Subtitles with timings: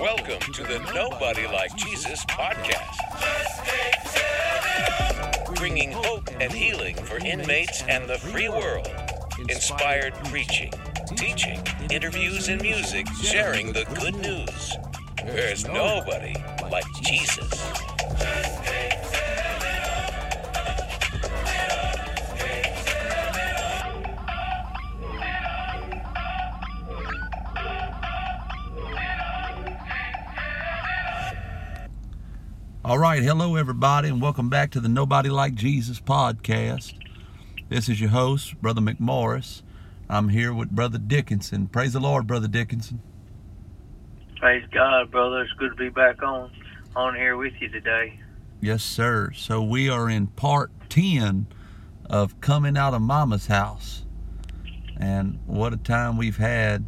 [0.00, 2.96] Welcome to the Nobody Like Jesus podcast,
[5.56, 8.88] bringing hope and healing for inmates and the free world.
[9.48, 10.72] Inspired preaching,
[11.16, 11.60] teaching,
[11.90, 14.76] interviews, and music sharing the good news.
[15.24, 16.34] There's nobody
[16.70, 17.81] like Jesus.
[32.92, 36.92] All right, hello everybody, and welcome back to the Nobody Like Jesus podcast.
[37.70, 39.62] This is your host, Brother McMorris.
[40.10, 41.68] I'm here with Brother Dickinson.
[41.68, 43.00] Praise the Lord, Brother Dickinson.
[44.36, 45.40] Praise God, brother.
[45.40, 46.50] It's good to be back on
[46.94, 48.20] on here with you today.
[48.60, 49.32] Yes, sir.
[49.34, 51.46] So we are in part 10
[52.10, 54.04] of Coming Out of Mama's House.
[54.98, 56.84] And what a time we've had.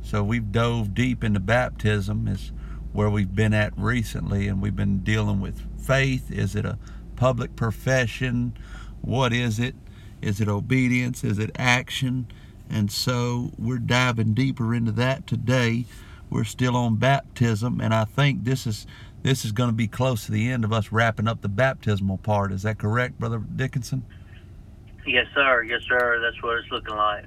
[0.00, 2.52] So we've dove deep into baptism is
[2.92, 6.30] where we've been at recently and we've been dealing with faith.
[6.30, 6.78] Is it a
[7.16, 8.54] public profession?
[9.00, 9.74] What is it?
[10.20, 11.24] Is it obedience?
[11.24, 12.26] Is it action?
[12.70, 15.84] And so we're diving deeper into that today.
[16.30, 18.86] We're still on baptism, and I think this is
[19.22, 22.18] this is going to be close to the end of us wrapping up the baptismal
[22.18, 22.50] part.
[22.50, 24.04] Is that correct, Brother Dickinson?
[25.06, 25.62] Yes, sir.
[25.62, 26.20] Yes, sir.
[26.20, 27.26] That's what it's looking like.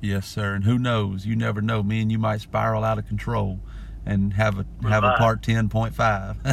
[0.00, 0.54] Yes, sir.
[0.54, 1.26] And who knows?
[1.26, 1.82] You never know.
[1.82, 3.60] Me and you might spiral out of control
[4.08, 6.36] and have a We have a part ten point five.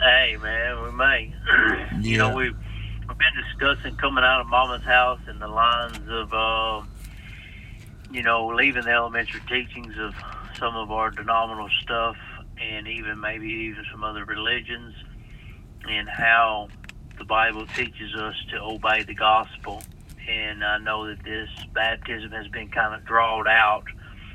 [0.00, 1.34] Hey, man, we may.
[2.02, 2.34] you know, Yeah.
[2.34, 2.56] we've
[3.08, 6.82] we've been discussing coming out of Mama's house and the lines of, uh,
[8.10, 10.14] you know, leaving the elementary teachings of
[10.58, 12.16] some of our denominational stuff,
[12.60, 14.94] and even maybe even some other religions,
[15.88, 16.68] and how
[17.16, 19.82] the Bible teaches us to obey the gospel.
[20.28, 23.84] And I know that this baptism has been kind of drawed out,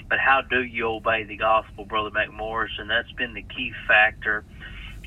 [0.09, 2.79] but how do you obey the gospel, Brother McMorris?
[2.79, 4.43] And that's been the key factor.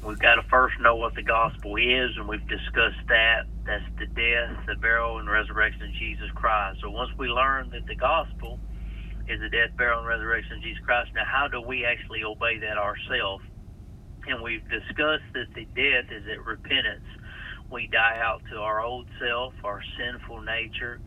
[0.04, 3.42] We've got to first know what the gospel is, and we've discussed that.
[3.66, 6.80] That's the death, the burial, and resurrection of Jesus Christ.
[6.82, 8.58] So once we learn that the gospel
[9.28, 12.58] is the death, burial, and resurrection of Jesus Christ, now how do we actually obey
[12.58, 13.44] that ourselves?
[14.26, 17.06] And we've discussed that the death is at repentance.
[17.70, 21.00] We die out to our old self, our sinful nature,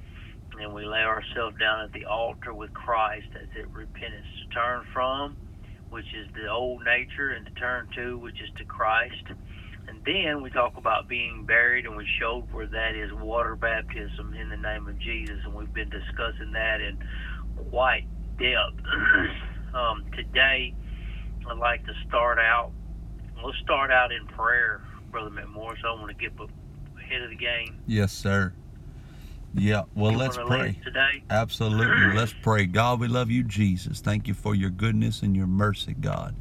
[0.60, 3.28] and we lay ourselves down at the altar with Christ.
[3.34, 5.38] That's it, repentance to turn from,
[5.90, 9.24] which is the old nature, and to turn to, which is to Christ.
[9.88, 14.34] And then we talk about being buried, and we showed where that is water baptism
[14.34, 16.98] in the name of Jesus, and we've been discussing that in
[17.70, 18.84] quite depth.
[19.74, 20.74] um, today,
[21.50, 22.72] I'd like to start out.
[23.44, 25.86] Let's start out in prayer, Brother McMorris.
[25.86, 26.32] I want to get
[26.98, 27.80] ahead of the game.
[27.86, 28.54] yes, sir.
[29.56, 29.84] Yeah.
[29.96, 30.80] Well, You let's pray.
[30.84, 31.24] today.
[31.30, 32.14] Absolutely.
[32.16, 32.66] Let's pray.
[32.66, 34.02] God, we love you, Jesus.
[34.02, 36.36] Thank you for your goodness and your mercy, God.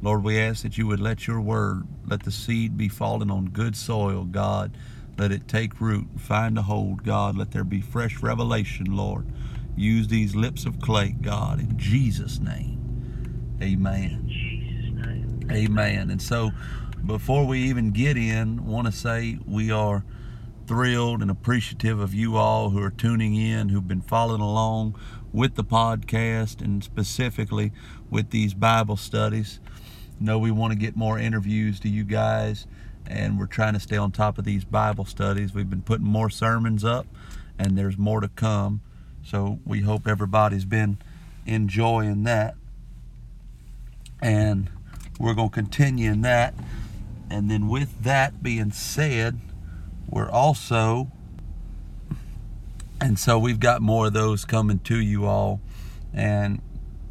[0.00, 3.46] Lord, we ask that you would let your word, let the seed be fallen on
[3.46, 4.76] good soil, God.
[5.18, 7.36] Let it take root, find a hold, God.
[7.36, 9.26] Let there be fresh revelation, Lord.
[9.76, 12.78] Use these lips of clay, God, in Jesus' name.
[13.62, 14.04] Amen.
[14.22, 15.48] In Jesus' name.
[15.50, 16.10] Amen.
[16.10, 16.50] And so,
[17.06, 20.04] before we even get in, want to say we are
[20.72, 24.98] thrilled and appreciative of you all who are tuning in, who've been following along
[25.30, 27.70] with the podcast and specifically
[28.08, 29.60] with these Bible studies.
[30.18, 32.66] know we want to get more interviews to you guys,
[33.06, 35.52] and we're trying to stay on top of these Bible studies.
[35.52, 37.06] We've been putting more sermons up,
[37.58, 38.80] and there's more to come.
[39.22, 40.96] So we hope everybody's been
[41.44, 42.54] enjoying that.
[44.22, 44.70] And
[45.20, 46.54] we're going to continue in that.
[47.28, 49.38] And then, with that being said,
[50.12, 51.10] we're also,
[53.00, 55.58] and so we've got more of those coming to you all.
[56.12, 56.60] And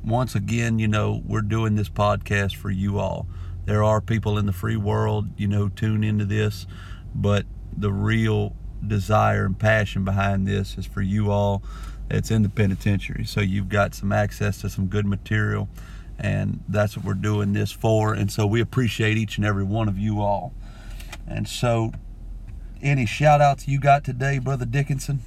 [0.05, 3.25] once again, you know, we're doing this podcast for you all.
[3.65, 6.67] There are people in the free world, you know, tune into this,
[7.15, 11.63] but the real desire and passion behind this is for you all.
[12.07, 13.25] It's in the penitentiary.
[13.25, 15.69] So you've got some access to some good material,
[16.19, 18.13] and that's what we're doing this for.
[18.13, 20.53] And so we appreciate each and every one of you all.
[21.27, 21.93] And so,
[22.81, 25.21] any shout outs you got today, Brother Dickinson?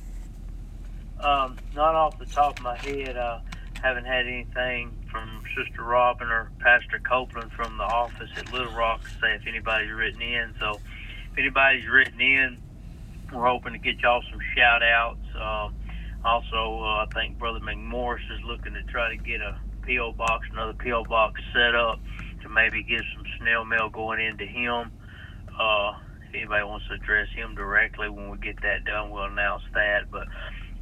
[1.20, 3.16] Um, not off the top of my head.
[3.16, 3.40] I
[3.82, 9.02] haven't had anything from Sister Robin or Pastor Copeland from the office at Little Rock
[9.02, 10.54] to say if anybody's written in.
[10.58, 10.80] So
[11.32, 12.58] if anybody's written in,
[13.32, 15.26] we're hoping to get y'all some shout outs.
[15.34, 15.74] Um,
[16.24, 20.12] also, uh, I think Brother McMorris is looking to try to get a P.O.
[20.12, 21.04] box, another P.O.
[21.04, 22.00] box set up
[22.42, 24.90] to maybe get some snail mail going into him.
[25.58, 25.92] Uh,
[26.34, 30.10] if anybody wants to address him directly when we get that done, we'll announce that.
[30.10, 30.26] But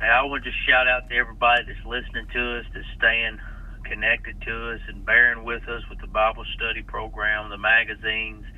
[0.00, 3.36] I want to just shout out to everybody that's listening to us, that's staying
[3.84, 8.48] connected to us and bearing with us with the Bible study program, the magazines,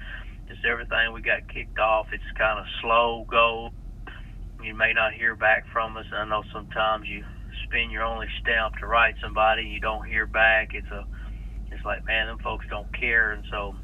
[0.46, 2.06] just everything we got kicked off.
[2.12, 3.70] It's kind of slow go.
[4.62, 6.06] You may not hear back from us.
[6.14, 7.24] I know sometimes you
[7.66, 10.70] spend your only stamp to write somebody and you don't hear back.
[10.74, 11.02] It's a
[11.74, 13.74] it's like man, them folks don't care, and so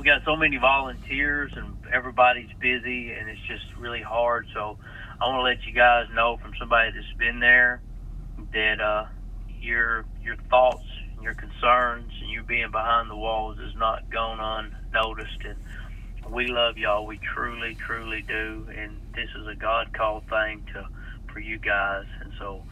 [0.00, 4.46] we got so many volunteers and everybody's busy and it's just really hard.
[4.54, 4.78] So
[5.20, 7.82] I want to let you guys know from somebody that's been there
[8.54, 9.04] that uh,
[9.60, 14.40] your your thoughts, and your concerns, and you being behind the walls is not gone
[14.40, 15.44] unnoticed.
[15.44, 17.06] And we love y'all.
[17.06, 18.66] We truly, truly do.
[18.74, 20.86] And this is a God called thing to
[21.32, 22.06] for you guys.
[22.24, 22.62] And so,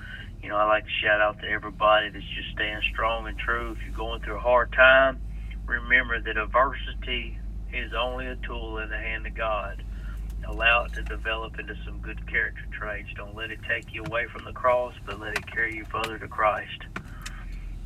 [0.42, 3.72] you know, I like to shout out to everybody that's just staying strong and true.
[3.72, 5.20] If you're going through a hard time,
[5.68, 7.38] remember that adversity
[7.72, 9.82] is only a tool in the hand of God.
[10.46, 13.08] Allow it to develop into some good character traits.
[13.14, 16.18] Don't let it take you away from the cross, but let it carry you further
[16.18, 16.84] to Christ.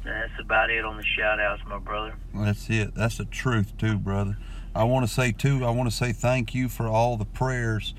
[0.05, 2.15] And that's about it on the shout outs, my brother.
[2.35, 2.95] That's it.
[2.95, 4.37] That's the truth, too, brother.
[4.75, 7.95] I want to say, too, I want to say thank you for all the prayers.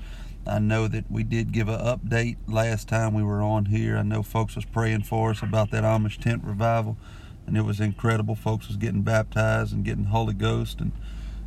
[0.46, 3.96] I know that we did give an update last time we were on here.
[3.96, 6.96] I know folks was praying for us about that Amish tent revival,
[7.46, 8.34] and it was incredible.
[8.34, 10.92] Folks was getting baptized and getting Holy Ghost, and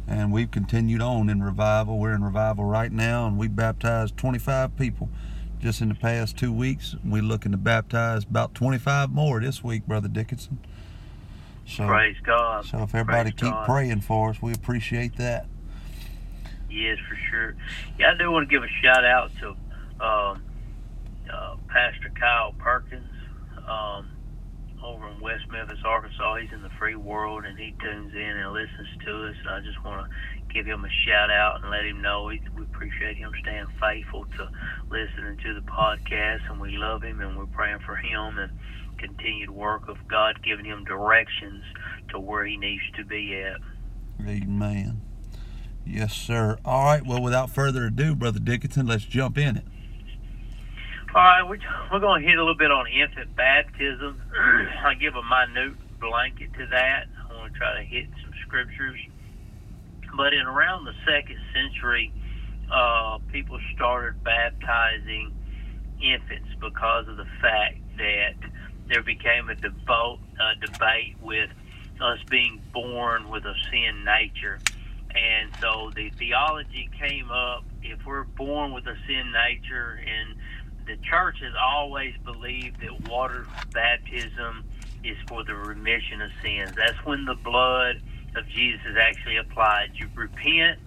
[0.08, 2.00] and we've continued on in revival.
[2.00, 5.10] We're in revival right now, and we baptized 25 people
[5.60, 6.96] just in the past two weeks.
[7.04, 10.60] We're looking to baptize about 25 more this week, Brother Dickinson.
[11.66, 12.66] So, Praise God.
[12.66, 13.66] So if everybody Praise keep God.
[13.66, 15.48] praying for us, we appreciate that.
[16.70, 17.56] Yes, for sure.
[18.00, 19.50] Yeah, I do want to give a shout out to
[20.00, 20.44] um,
[21.34, 23.04] uh, Pastor Kyle Perkins
[23.68, 24.08] um,
[24.88, 26.36] over in West Memphis, Arkansas.
[26.38, 29.36] He's in the free world and he tunes in and listens to us.
[29.42, 32.42] And I just want to give him a shout out and let him know we,
[32.58, 34.50] appreciate him staying faithful to
[34.90, 38.52] listening to the podcast and we love him and we're praying for him and
[38.98, 41.64] continued work of God giving him directions
[42.10, 43.60] to where he needs to be at.
[44.26, 45.02] Amen.
[45.86, 46.58] Yes, sir.
[46.66, 47.06] All right.
[47.06, 49.64] Well, without further ado, Brother Dickinson, let's jump in it.
[51.16, 51.60] All right, we're,
[51.90, 54.22] we're going to hit a little bit on infant baptism.
[54.86, 57.06] I give a minute blanket to that.
[57.30, 59.00] I want to try to hit some scriptures.
[60.18, 62.12] But in around the second century,
[62.70, 65.34] uh, people started baptizing
[66.04, 68.36] infants because of the fact that
[68.90, 71.50] there became a debate, a debate with
[72.02, 74.60] us being born with a sin nature.
[75.16, 80.38] And so the theology came up if we're born with a sin nature, and
[80.88, 84.64] the church has always believed that water baptism
[85.04, 86.72] is for the remission of sins.
[86.76, 88.02] That's when the blood
[88.36, 89.92] of Jesus is actually applied.
[89.96, 90.80] You repent,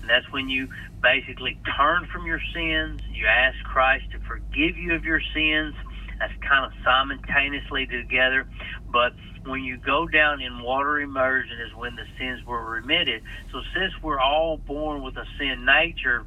[0.00, 0.68] and that's when you
[1.02, 3.00] basically turn from your sins.
[3.12, 5.74] You ask Christ to forgive you of your sins.
[6.18, 8.46] That's kind of simultaneously together.
[8.90, 9.12] But
[9.44, 13.22] when you go down in water immersion is when the sins were remitted.
[13.52, 16.26] So since we're all born with a sin nature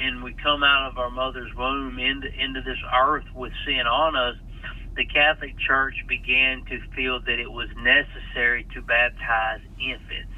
[0.00, 4.16] and we come out of our mother's womb into, into this earth with sin on
[4.16, 4.36] us,
[4.96, 10.34] the Catholic Church began to feel that it was necessary to baptize infants.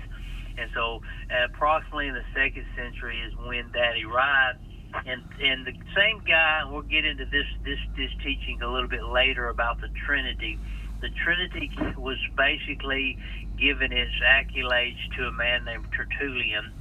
[0.58, 4.60] And so uh, approximately in the second century is when that arrived.
[5.04, 9.04] And and the same guy, we'll get into this this this teaching a little bit
[9.04, 10.58] later about the Trinity
[11.00, 13.18] the Trinity was basically
[13.58, 16.72] given its accolades to a man named Tertullian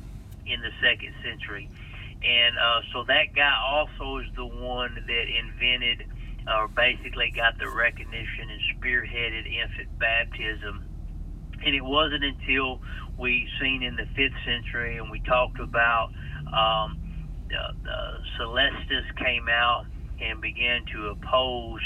[0.46, 1.70] in the second century.
[2.26, 6.10] And uh, so that guy also is the one that invented
[6.48, 10.86] or basically got the recognition and spearheaded infant baptism.
[11.66, 12.82] And it wasn't until
[13.18, 16.10] we seen in the fifth century and we talked about
[16.54, 17.00] um,
[17.50, 18.00] the, the
[18.38, 19.86] Celestius came out
[20.22, 21.82] and began to oppose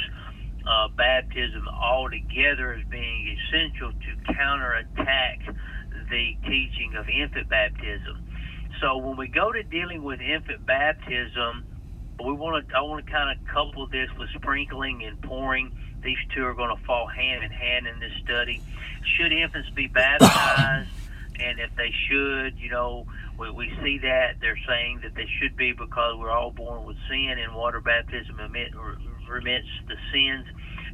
[0.68, 5.40] uh, baptism altogether as being essential to counterattack
[6.10, 8.29] the teaching of infant baptism.
[8.82, 11.66] So when we go to dealing with infant baptism,
[12.24, 15.72] we want to I want to kind of couple this with sprinkling and pouring.
[16.04, 18.62] These two are going to fall hand in hand in this study.
[19.18, 20.90] Should infants be baptized?
[21.40, 23.06] and if they should, you know,
[23.38, 26.98] we, we see that they're saying that they should be because we're all born with
[27.10, 28.74] sin, and water baptism remit,
[29.28, 30.46] remits the sins.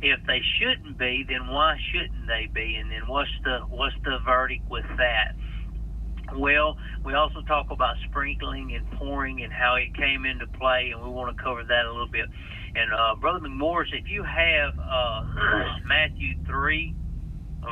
[0.02, 2.76] If they shouldn't be, then why shouldn't they be?
[2.76, 5.36] And then what's the what's the verdict with that?
[6.36, 11.02] Well, we also talk about sprinkling and pouring and how it came into play, and
[11.02, 12.26] we want to cover that a little bit.
[12.76, 15.24] And uh, Brother McMorris, if you have uh,
[15.86, 16.94] Matthew three,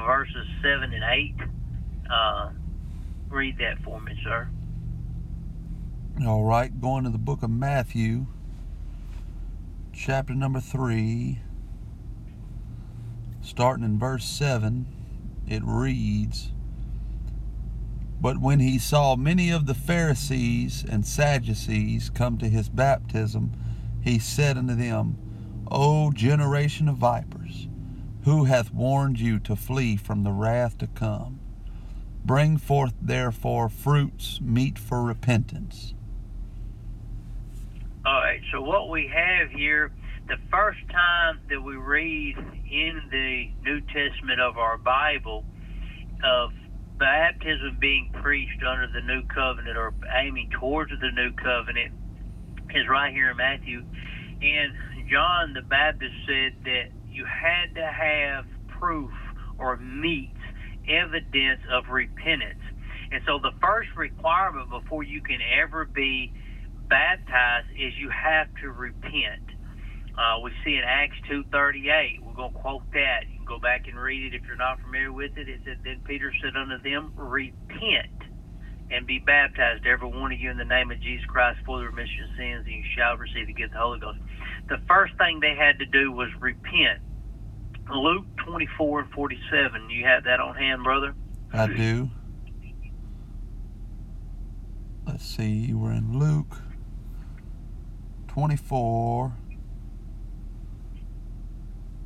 [0.06, 1.36] verses seven and eight,
[2.10, 2.52] uh,
[3.30, 4.48] read that for me, sir.
[6.26, 8.28] All right, going to the book of Matthew,
[9.92, 11.40] chapter number 3,
[13.42, 14.86] starting in verse 7,
[15.48, 16.52] it reads
[18.24, 23.52] But when he saw many of the Pharisees and Sadducees come to his baptism,
[24.00, 25.18] he said unto them,
[25.70, 27.68] O generation of vipers,
[28.24, 31.42] who hath warned you to flee from the wrath to come?
[32.24, 35.94] Bring forth therefore fruits meet for repentance.
[38.06, 39.92] All right, so what we have here,
[40.30, 45.44] the first time that we read in the New Testament of our Bible
[46.24, 46.54] of
[47.04, 51.92] baptism being preached under the new covenant or aiming towards the new covenant
[52.74, 53.84] is right here in Matthew.
[54.42, 58.46] And John the Baptist said that you had to have
[58.80, 59.12] proof
[59.60, 60.32] or meat,
[60.88, 62.64] evidence of repentance.
[63.12, 66.32] And so the first requirement before you can ever be
[66.88, 69.44] baptized is you have to repent.
[70.18, 73.26] Uh, we see in Acts 2.38, we're going to quote that.
[73.44, 75.50] You go back and read it if you're not familiar with it.
[75.50, 78.08] It said, Then Peter said unto them, Repent
[78.90, 81.86] and be baptized, every one of you, in the name of Jesus Christ for the
[81.86, 84.20] remission of sins, and you shall receive the gift of the Holy Ghost.
[84.70, 87.02] The first thing they had to do was repent.
[87.94, 89.90] Luke 24 and 47.
[89.90, 91.14] You have that on hand, brother?
[91.52, 92.12] I do.
[95.06, 96.60] Let's see, we're in Luke
[98.30, 99.34] 24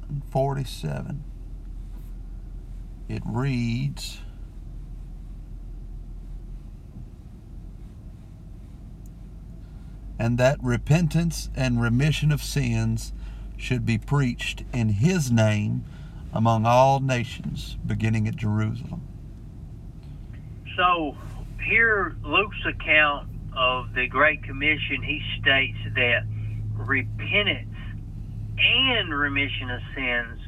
[0.09, 1.26] and 47.
[3.09, 4.19] It reads,
[10.19, 13.13] and that repentance and remission of sins
[13.55, 15.85] should be preached in his name
[16.33, 19.01] among all nations, beginning at Jerusalem.
[20.75, 21.15] So,
[21.63, 26.23] here, Luke's account of the Great Commission, he states that
[26.73, 27.73] repentance
[28.57, 30.39] and remission of sins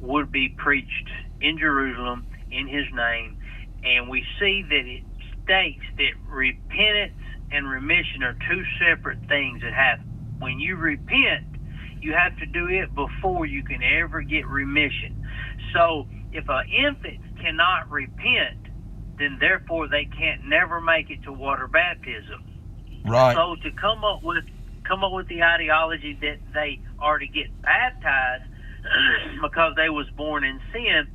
[0.00, 1.08] would be preached
[1.40, 3.38] in Jerusalem in his name.
[3.84, 5.04] And we see that it
[5.44, 7.14] states that repentance
[7.50, 10.36] and remission are two separate things that happen.
[10.38, 11.46] When you repent,
[12.00, 15.26] you have to do it before you can ever get remission.
[15.74, 18.68] So if an infant cannot repent,
[19.18, 22.44] then therefore they can't never make it to water baptism.
[23.04, 23.34] Right.
[23.34, 24.44] So to come up with
[24.86, 28.44] come up with the ideology that they are to get baptized
[29.42, 31.06] because they was born in sin,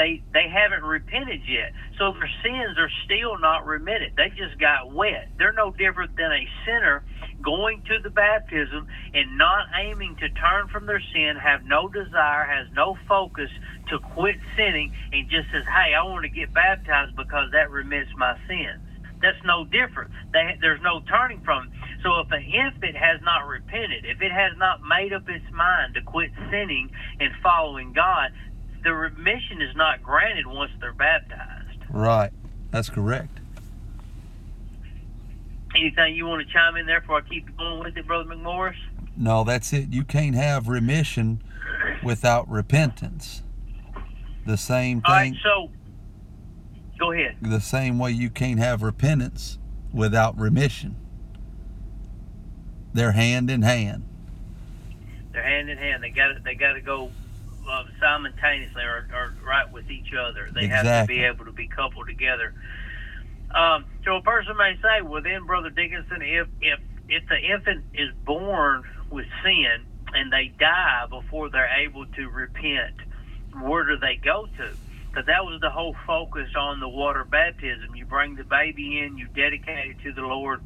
[0.00, 1.76] they they haven't repented yet.
[1.98, 4.16] So their sins are still not remitted.
[4.16, 5.28] They just got wet.
[5.36, 7.04] They're no different than a sinner
[7.44, 12.48] going to the baptism and not aiming to turn from their sin, have no desire,
[12.48, 13.50] has no focus
[13.92, 18.08] to quit sinning, and just says, "Hey, I want to get baptized because that remits
[18.16, 18.80] my sins."
[19.20, 20.10] That's no different.
[20.32, 21.68] They, there's no turning from.
[21.68, 21.72] It.
[22.02, 25.94] So if an infant has not repented, if it has not made up its mind
[25.94, 26.88] to quit sinning
[27.20, 28.32] and following God,
[28.82, 31.78] the remission is not granted once they're baptized.
[31.90, 32.30] Right.
[32.70, 33.38] That's correct.
[35.74, 38.74] Anything you want to chime in there before I keep going with it, Brother McMorris?
[39.16, 39.92] No, that's it.
[39.92, 41.42] You can't have remission
[42.02, 43.42] without repentance.
[44.46, 45.10] The same thing.
[45.10, 45.70] All right, so
[46.98, 47.36] go ahead.
[47.40, 49.58] the same way you can't have repentance
[49.92, 50.96] without remission.
[52.92, 54.04] They're hand in hand.
[55.32, 56.02] They're hand in hand.
[56.02, 57.10] They got they got to go
[57.68, 60.48] uh, simultaneously or, or right with each other.
[60.54, 62.54] They have to be able to be coupled together.
[63.54, 67.84] Um, so a person may say, well, then, Brother Dickinson, if if if the infant
[67.94, 72.94] is born with sin and they die before they're able to repent,
[73.60, 74.70] where do they go to?
[75.08, 77.96] Because that was the whole focus on the water baptism.
[77.96, 80.62] You bring the baby in, you dedicate it to the Lord,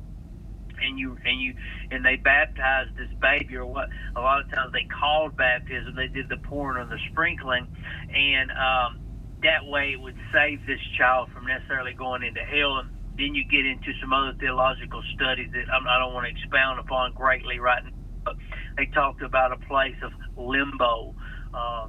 [0.85, 1.55] and you and you
[1.91, 6.09] and they baptized this baby or what a lot of times they called baptism they
[6.09, 7.67] did the pouring or the sprinkling
[8.15, 9.01] and um
[9.43, 13.45] that way it would save this child from necessarily going into hell and then you
[13.45, 17.61] get into some other theological studies that I'm, I don't want to expound upon greatly
[17.61, 17.91] right now.
[18.25, 18.37] But
[18.77, 21.15] they talked about a place of limbo,
[21.53, 21.89] uh,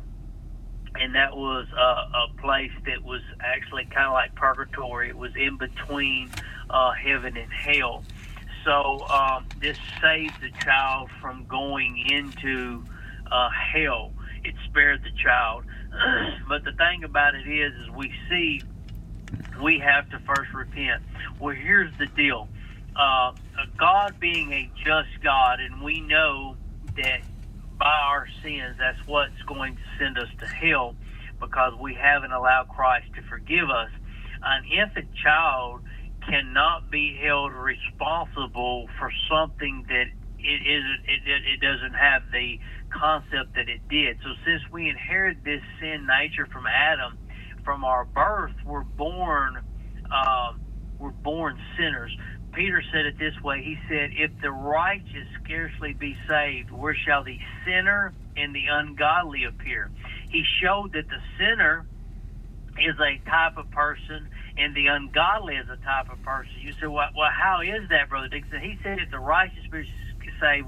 [0.95, 5.09] and that was uh, a place that was actually kind of like purgatory.
[5.09, 6.29] It was in between
[6.69, 8.03] uh, heaven and hell.
[8.65, 12.83] So um, this saved the child from going into
[13.31, 14.11] uh, hell.
[14.43, 15.65] It spared the child.
[16.49, 18.61] but the thing about it is, is we see
[19.63, 21.03] we have to first repent.
[21.39, 22.49] Well, here's the deal:
[22.95, 23.33] uh,
[23.77, 26.57] God being a just God, and we know
[26.97, 27.21] that
[27.77, 30.95] by our sins, that's what's going to send us to hell
[31.39, 33.89] because we haven't allowed Christ to forgive us.
[34.41, 35.81] An infant child
[36.29, 40.05] cannot be held responsible for something that
[40.39, 42.59] it isn't it, it, doesn't have the
[42.91, 44.17] concept that it did.
[44.23, 47.17] So since we inherit this sin nature from Adam,
[47.63, 49.57] from our birth, we're born
[50.11, 50.61] um,
[50.99, 52.15] we're born sinners.
[52.53, 53.63] Peter said it this way.
[53.63, 59.45] He said, "If the righteous scarcely be saved, where shall the sinner and the ungodly
[59.45, 59.91] appear?"
[60.31, 61.85] He showed that the sinner
[62.79, 66.53] is a type of person and the ungodly is a type of person.
[66.59, 68.61] You say, well, well how is that, Brother Dixon?
[68.61, 69.89] He said, if the righteous be
[70.39, 70.67] saved,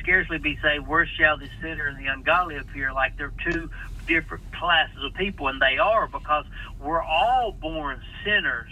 [0.00, 2.92] scarcely be saved, where shall the sinner and the ungodly appear?
[2.92, 3.70] Like they're two
[4.06, 6.44] different classes of people, and they are because
[6.80, 8.70] we're all born sinners,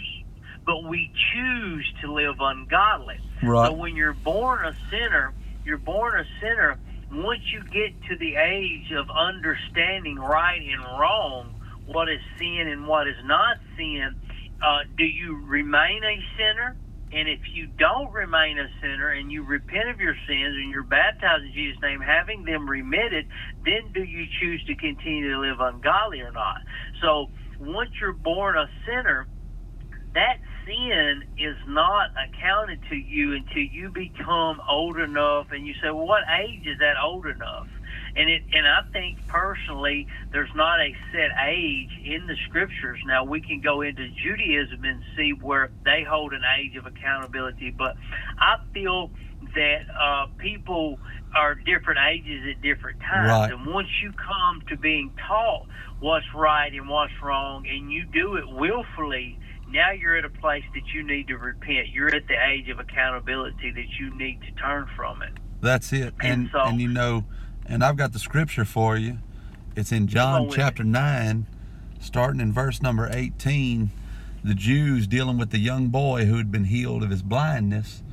[0.65, 3.19] but we choose to live ungodly.
[3.43, 3.67] Right.
[3.67, 5.33] So when you're born a sinner,
[5.65, 6.77] you're born a sinner.
[7.11, 11.53] Once you get to the age of understanding right and wrong,
[11.85, 14.15] what is sin and what is not sin,
[14.63, 16.75] uh, do you remain a sinner?
[17.13, 20.83] And if you don't remain a sinner and you repent of your sins and you're
[20.83, 23.27] baptized in Jesus' name, having them remitted,
[23.65, 26.57] then do you choose to continue to live ungodly or not?
[27.01, 27.27] So
[27.59, 29.27] once you're born a sinner,
[30.13, 35.89] that sin is not accounted to you until you become old enough and you say,
[35.89, 37.67] well, what age is that old enough?
[38.15, 42.99] And it and I think personally there's not a set age in the scriptures.
[43.05, 47.71] Now we can go into Judaism and see where they hold an age of accountability,
[47.71, 47.95] but
[48.37, 49.11] I feel
[49.55, 50.99] that uh, people
[51.35, 53.51] are different ages at different times, right.
[53.51, 55.65] and once you come to being taught
[55.99, 59.39] what's right and what's wrong, and you do it willfully.
[59.69, 61.89] Now you're at a place that you need to repent.
[61.93, 65.31] You're at the age of accountability that you need to turn from it.
[65.61, 66.13] That's it.
[66.19, 67.23] And And so- and you know,
[67.71, 69.19] and I've got the scripture for you.
[69.77, 71.45] It's in John chapter 9,
[72.01, 73.91] starting in verse number 18.
[74.43, 78.03] The Jews dealing with the young boy who had been healed of his blindness.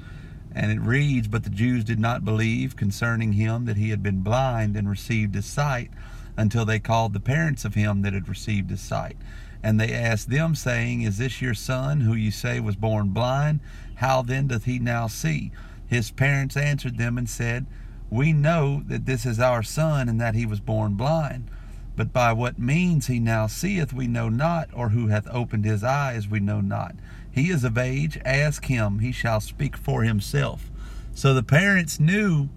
[0.55, 4.21] And it reads, But the Jews did not believe concerning him that he had been
[4.21, 5.91] blind and received his sight
[6.37, 9.17] until they called the parents of him that had received his sight.
[9.61, 13.59] And they asked them, saying, Is this your son, who you say was born blind?
[13.97, 15.51] How then doth he now see?
[15.89, 17.67] His parents answered them and said,
[18.11, 21.51] We know that this is our son, and that he was born blind.
[21.97, 25.83] But by what means he now seeth, we know not, or who hath opened his
[25.83, 26.95] eyes, we know not.
[27.31, 30.71] He is of age, ask him, he shall speak for himself.
[31.15, 32.49] So the parents knew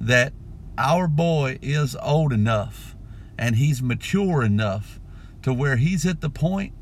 [0.00, 0.32] that
[0.76, 2.96] our boy is old enough
[3.38, 4.98] and he's mature enough
[5.42, 6.72] to where he's at the point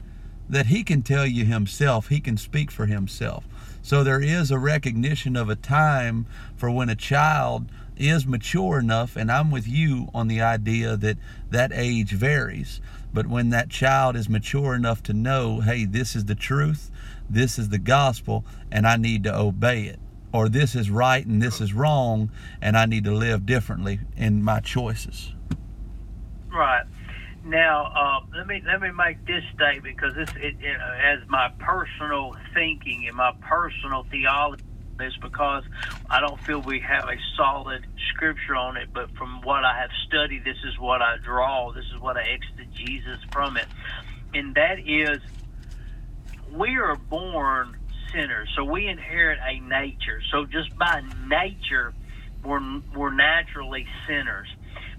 [0.48, 3.44] that he can tell you himself, he can speak for himself.
[3.82, 7.66] So there is a recognition of a time for when a child
[8.00, 11.18] is mature enough, and I'm with you on the idea that
[11.50, 12.80] that age varies.
[13.12, 16.90] But when that child is mature enough to know, hey, this is the truth,
[17.28, 19.98] this is the gospel, and I need to obey it,
[20.32, 24.42] or this is right and this is wrong, and I need to live differently in
[24.42, 25.32] my choices.
[26.52, 26.84] Right.
[27.44, 31.50] Now, uh, let me let me make this statement because this, it, it, as my
[31.58, 34.62] personal thinking and my personal theology,
[35.02, 35.64] is because
[36.08, 38.88] I don't feel we have a solid scripture on it.
[38.92, 41.72] But from what I have studied, this is what I draw.
[41.72, 43.66] This is what I exegesis from it,
[44.34, 45.18] and that is,
[46.52, 47.76] we are born
[48.12, 50.20] sinners, so we inherit a nature.
[50.30, 51.94] So just by nature,
[52.44, 52.60] we're
[52.94, 54.48] we're naturally sinners.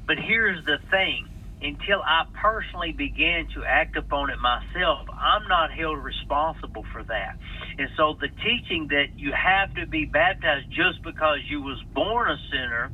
[0.05, 1.27] But here's the thing
[1.61, 7.33] until I personally began to act upon it myself, I'm not held responsible for that.
[7.77, 12.31] And so the teaching that you have to be baptized just because you was born
[12.31, 12.91] a sinner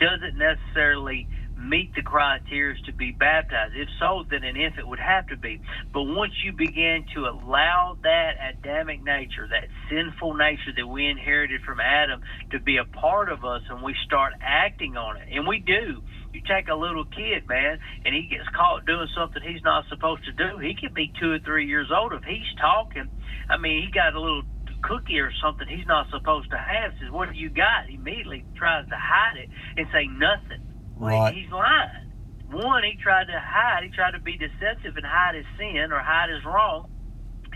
[0.00, 3.74] doesn't necessarily meet the criteria to be baptized.
[3.76, 5.60] If so, then an infant would have to be.
[5.92, 11.60] But once you begin to allow that Adamic nature, that sinful nature that we inherited
[11.66, 12.20] from Adam,
[12.52, 16.02] to be a part of us, and we start acting on it, and we do.
[16.32, 20.24] You take a little kid, man, and he gets caught doing something he's not supposed
[20.24, 20.56] to do.
[20.58, 23.08] He could be two or three years old if he's talking.
[23.50, 24.42] I mean, he got a little
[24.80, 26.92] cookie or something he's not supposed to have.
[26.98, 30.64] Says, "What have you got?" He immediately tries to hide it and say nothing.
[30.96, 31.34] Well, Right.
[31.34, 32.08] he's lying.
[32.50, 33.84] One, he tried to hide.
[33.84, 36.88] He tried to be deceptive and hide his sin or hide his wrong.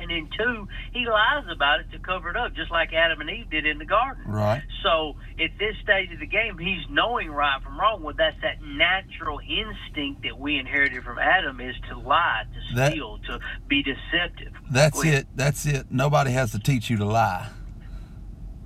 [0.00, 3.30] And then two, he lies about it to cover it up, just like Adam and
[3.30, 4.24] Eve did in the garden.
[4.26, 4.62] Right.
[4.82, 8.02] So at this stage of the game, he's knowing right from wrong.
[8.02, 12.92] Well, that's that natural instinct that we inherited from Adam is to lie, to That-
[12.92, 14.52] steal, to be deceptive.
[14.70, 15.26] That's it.
[15.34, 15.86] That's it.
[15.90, 17.48] Nobody has to teach you to lie.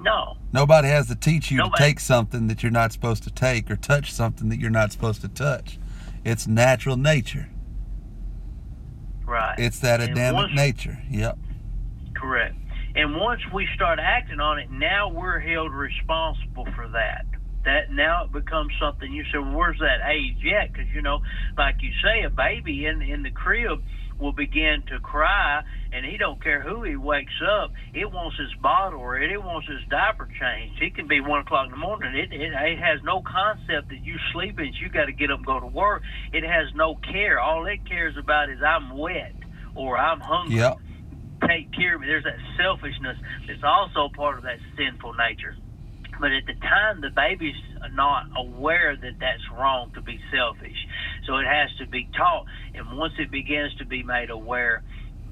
[0.02, 3.30] No, Nobody has to teach you Nobody- to take something that you're not supposed to
[3.30, 5.78] take or touch something that you're not supposed to touch.
[6.24, 7.50] It's natural nature.
[9.30, 9.58] Right.
[9.58, 10.98] It's that Adamic once- nature.
[11.10, 11.38] Yep.
[12.14, 12.56] Correct.
[12.94, 17.24] And once we start acting on it, now we're held responsible for that.
[17.64, 20.72] that now it becomes something you say, well, where's that age yet?
[20.72, 21.20] Because you know,
[21.56, 23.82] like you say, a baby in in the crib
[24.20, 27.72] will begin to cry, and he don't care who he wakes up.
[27.94, 30.82] It wants his bottle or it, it wants his diaper changed.
[30.82, 32.14] It can be one o'clock in the morning.
[32.14, 34.72] It, it it has no concept that you sleeping.
[34.80, 36.02] You got to get up and go to work.
[36.32, 37.40] It has no care.
[37.40, 39.34] All it cares about is I'm wet
[39.74, 40.56] or I'm hungry.
[40.56, 40.78] Yep.
[41.48, 42.06] Take care of me.
[42.06, 45.56] There's that selfishness that's also part of that sinful nature.
[46.20, 47.56] But at the time, the baby's
[47.94, 50.76] not aware that that's wrong to be selfish.
[51.30, 52.46] So it has to be taught.
[52.74, 54.82] And once it begins to be made aware,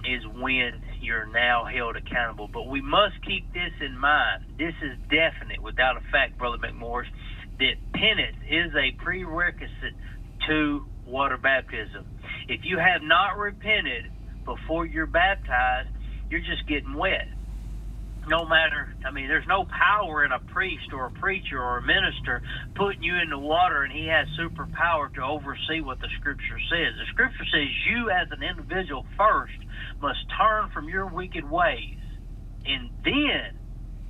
[0.05, 2.47] is when you're now held accountable.
[2.47, 4.45] But we must keep this in mind.
[4.57, 7.11] This is definite, without a fact, Brother McMorris,
[7.59, 9.99] that penance is a prerequisite
[10.47, 12.07] to water baptism.
[12.47, 14.13] If you have not repented
[14.45, 15.89] before you're baptized,
[16.31, 17.27] you're just getting wet
[18.29, 21.83] no matter I mean there's no power in a priest or a preacher or a
[21.83, 22.43] minister
[22.75, 26.95] putting you in the water and he has superpower to oversee what the scripture says.
[26.99, 29.59] The scripture says you as an individual first
[30.01, 31.99] must turn from your wicked ways
[32.67, 33.59] and then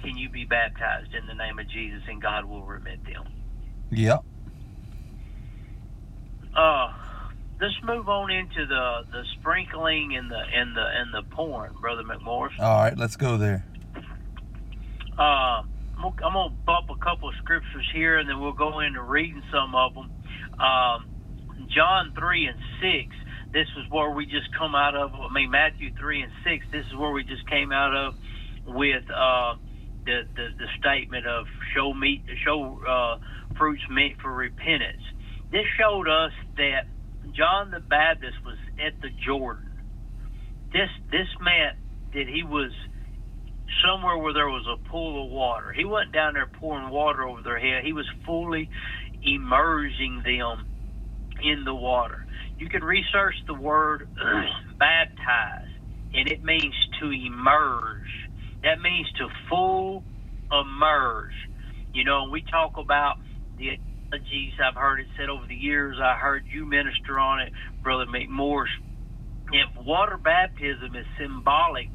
[0.03, 3.27] can you be baptized in the name of Jesus and God will remit them.
[3.91, 4.25] Yep.
[6.57, 6.93] Uh
[7.61, 12.03] let's move on into the the sprinkling and the and the and the pouring, brother
[12.03, 12.59] McMorris.
[12.59, 13.65] All right, let's go there.
[15.19, 15.67] Uh,
[15.99, 19.75] I'm gonna bump a couple of scriptures here, and then we'll go into reading some
[19.75, 20.11] of them.
[20.61, 21.07] Um,
[21.75, 23.15] John three and six.
[23.53, 25.11] This is where we just come out of.
[25.15, 26.65] I mean Matthew three and six.
[26.71, 28.15] This is where we just came out of
[28.67, 29.55] with uh,
[30.07, 33.19] the, the the statement of show meat, show uh,
[33.59, 35.03] fruits meant for repentance.
[35.51, 36.87] This showed us that
[37.35, 39.67] John the Baptist was at the Jordan.
[40.73, 41.77] This this meant
[42.15, 42.71] that he was
[43.85, 45.73] somewhere where there was a pool of water.
[45.73, 47.85] He wasn't down there pouring water over their head.
[47.85, 48.69] He was fully
[49.23, 50.67] immersing them
[51.43, 52.27] in the water.
[52.59, 54.09] You can research the word
[54.79, 55.69] baptize,
[56.15, 58.09] and it means to immerse.
[58.63, 60.05] That means to full
[60.53, 61.35] immerse.
[61.95, 63.17] You know, we talk about
[63.59, 63.71] the
[64.13, 65.97] analogies I've heard it said over the years.
[66.03, 67.53] I heard you minister on it,
[67.83, 68.69] Brother McMorris.
[69.53, 71.89] If water baptism is symbolic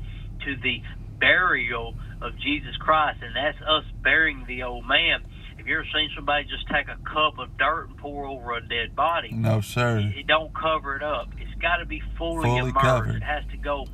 [0.46, 0.82] to the
[1.20, 5.24] burial of Jesus Christ, and that's us burying the old man.
[5.58, 8.62] Have you ever seen somebody just take a cup of dirt and pour over a
[8.68, 9.32] dead body?
[9.32, 10.00] No, sir.
[10.00, 11.30] It, it don't cover it up.
[11.38, 12.80] It's got to be fully, Fully immersed.
[12.80, 13.16] covered.
[13.16, 13.86] It has to go.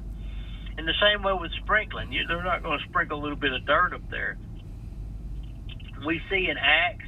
[0.78, 3.52] In the same way with sprinkling, you, they're not going to sprinkle a little bit
[3.54, 4.38] of dirt up there.
[6.06, 7.06] We see in Acts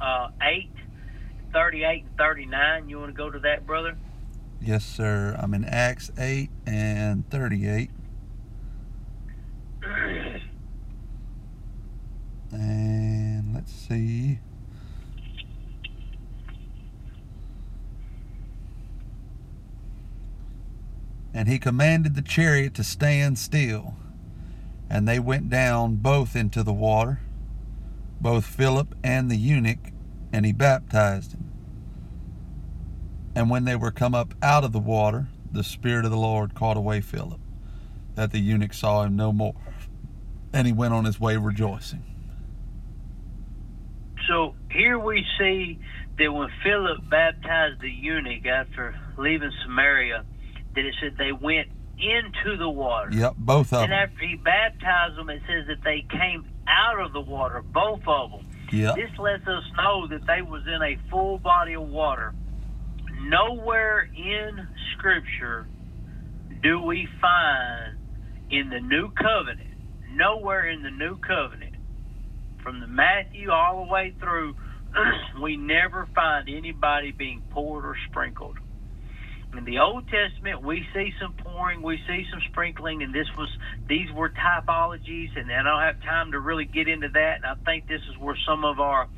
[0.00, 0.70] uh, 8,
[1.52, 2.88] 38 and 39.
[2.88, 3.96] You want to go to that, brother?
[4.62, 5.36] Yes, sir.
[5.38, 7.90] I'm in Acts 8 and 38.
[12.52, 14.40] And let's see.
[21.32, 23.94] And he commanded the chariot to stand still.
[24.88, 27.20] And they went down both into the water,
[28.20, 29.92] both Philip and the eunuch,
[30.32, 31.52] and he baptized him.
[33.34, 36.54] And when they were come up out of the water, the Spirit of the Lord
[36.54, 37.40] caught away Philip,
[38.14, 39.54] that the eunuch saw him no more.
[40.52, 42.02] And he went on his way rejoicing.
[44.28, 45.78] So here we see
[46.18, 50.24] that when Philip baptized the eunuch after leaving Samaria,
[50.74, 51.68] that it said they went
[51.98, 53.10] into the water.
[53.12, 53.98] Yep, both of And them.
[54.00, 58.02] And after he baptized them, it says that they came out of the water, both
[58.06, 58.46] of them.
[58.72, 58.96] Yep.
[58.96, 62.34] This lets us know that they was in a full body of water.
[63.22, 65.66] Nowhere in Scripture
[66.62, 67.96] do we find
[68.50, 69.68] in the New Covenant,
[70.12, 71.74] nowhere in the New Covenant,
[72.62, 74.54] from the Matthew all the way through,
[75.42, 78.58] we never find anybody being poured or sprinkled.
[79.56, 83.48] In the Old Testament, we see some pouring, we see some sprinkling, and this was
[83.88, 87.36] these were typologies, and I don't have time to really get into that.
[87.42, 89.08] And I think this is where some of our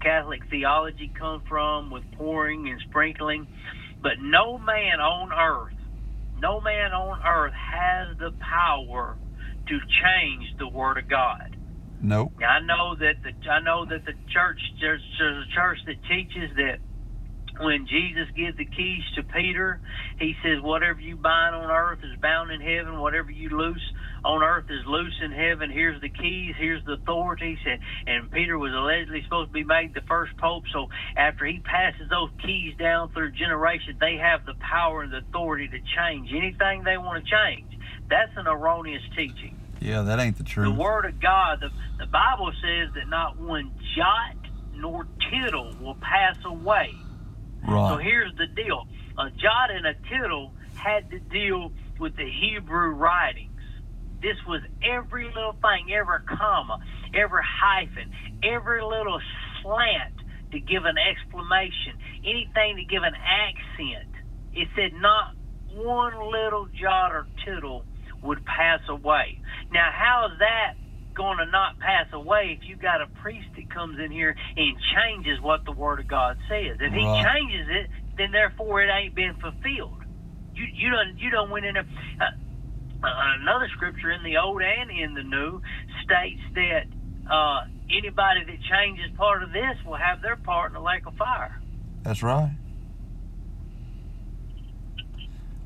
[0.00, 3.46] Catholic theology comes from with pouring and sprinkling.
[4.02, 5.74] But no man on earth,
[6.44, 9.16] no man on earth has the power
[9.66, 11.56] to change the Word of God.
[12.02, 12.32] Nope.
[12.46, 16.54] I know that the I know that the church there's, there's a church that teaches
[16.56, 16.84] that
[17.64, 19.80] when Jesus gives the keys to Peter,
[20.18, 23.00] he says, "Whatever you bind on earth is bound in heaven.
[23.00, 23.92] Whatever you loose
[24.24, 25.70] on earth is loose in heaven.
[25.70, 26.54] Here's the keys.
[26.58, 30.64] Here's the authorities." And, and Peter was allegedly supposed to be made the first pope.
[30.72, 35.18] So after he passes those keys down through generations, they have the power and the
[35.18, 37.68] authority to change anything they want to change.
[38.10, 39.56] That's an erroneous teaching.
[39.80, 40.66] Yeah, that ain't the truth.
[40.66, 40.74] The.
[40.74, 46.36] Word of God, the, the Bible says that not one jot nor tittle will pass
[46.44, 46.90] away.
[47.66, 47.90] Right.
[47.90, 48.84] So here's the deal:
[49.18, 53.53] a jot and a tittle had to deal with the Hebrew writings.
[54.24, 56.80] This was every little thing, every comma,
[57.12, 58.08] every hyphen,
[58.42, 59.20] every little
[59.60, 60.16] slant
[60.52, 64.08] to give an exclamation, anything to give an accent.
[64.54, 65.36] It said not
[65.76, 67.84] one little jot or tittle
[68.22, 69.40] would pass away.
[69.70, 70.80] Now, how is that
[71.12, 74.76] going to not pass away if you got a priest that comes in here and
[74.96, 76.78] changes what the Word of God says?
[76.80, 80.00] If he changes it, then therefore it ain't been fulfilled.
[80.54, 81.86] You you don't you don't went in there.
[82.20, 82.30] Uh,
[83.04, 85.60] another scripture in the Old and in the New
[86.04, 86.84] states that
[87.30, 91.14] uh, anybody that changes part of this will have their part in the lake of
[91.16, 91.60] fire.
[92.02, 92.56] That's right.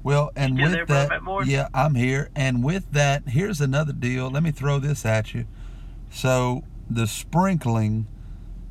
[0.03, 2.31] Well, and Still with that, yeah, I'm here.
[2.35, 4.31] And with that, here's another deal.
[4.31, 5.46] Let me throw this at you.
[6.11, 8.07] So, the sprinkling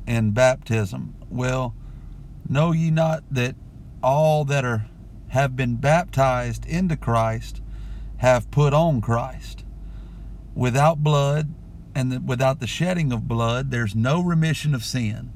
[0.06, 1.14] in baptism.
[1.30, 1.74] Well,
[2.48, 3.54] know ye not that
[4.02, 4.86] all that are
[5.28, 7.60] have been baptized into Christ
[8.18, 9.64] have put on Christ?
[10.54, 11.52] Without blood
[11.94, 15.32] and the, without the shedding of blood, there's no remission of sin.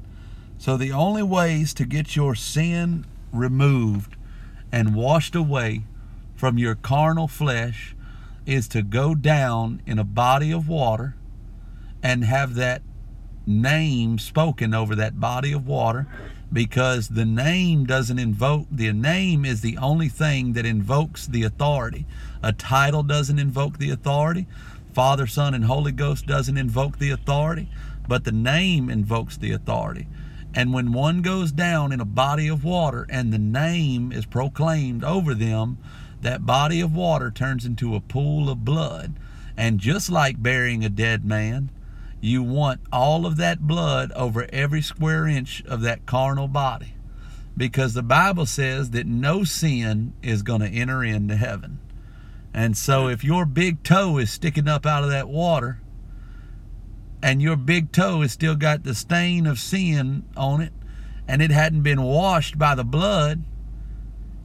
[0.57, 4.15] So the only ways to get your sin removed
[4.71, 5.83] and washed away
[6.35, 7.95] from your carnal flesh
[8.45, 11.15] is to go down in a body of water
[12.01, 12.81] and have that
[13.45, 16.07] name spoken over that body of water
[16.53, 22.05] because the name doesn't invoke the name is the only thing that invokes the authority.
[22.41, 24.47] A title doesn't invoke the authority.
[24.93, 27.67] Father son and holy ghost doesn't invoke the authority
[28.07, 30.07] but the name invokes the authority.
[30.53, 35.03] And when one goes down in a body of water and the name is proclaimed
[35.03, 35.77] over them
[36.21, 39.13] that body of water turns into a pool of blood.
[39.57, 41.69] And just like burying a dead man
[42.23, 46.93] you want all of that blood over every square inch of that carnal body
[47.57, 51.79] because the Bible says that no sin is going to enter into heaven.
[52.53, 55.81] And so if your big toe is sticking up out of that water
[57.21, 60.71] and your big toe has still got the stain of sin on it
[61.27, 63.43] and it hadn't been washed by the blood,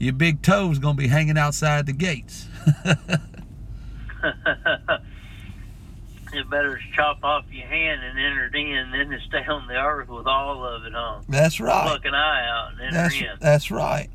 [0.01, 2.49] your big toe is going to be hanging outside the gates.
[6.44, 10.09] better chop off your hand and enter it in than to stay on the earth
[10.09, 11.24] with all of it on.
[11.29, 11.87] That's right.
[11.87, 13.38] Pluck an eye out and enter That's in.
[13.40, 14.09] that's right.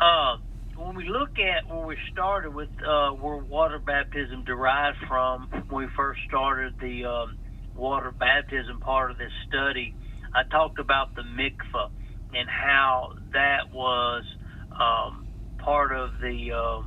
[0.00, 0.38] Uh,
[0.76, 5.86] when we look at where we started with uh, where water baptism derived from, when
[5.86, 7.38] we first started the um,
[7.76, 9.94] water baptism part of this study,
[10.34, 11.90] I talked about the mikvah
[12.34, 14.24] and how that was
[14.72, 15.26] um,
[15.58, 16.82] part of the uh,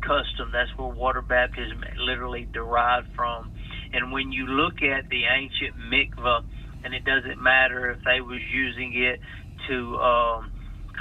[0.00, 0.50] custom.
[0.52, 3.52] That's where water baptism literally derived from.
[3.92, 6.44] And when you look at the ancient mikvah,
[6.84, 9.20] and it doesn't matter if they was using it
[9.68, 10.52] to um,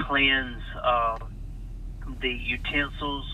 [0.07, 1.17] cleanse uh,
[2.21, 3.25] the utensils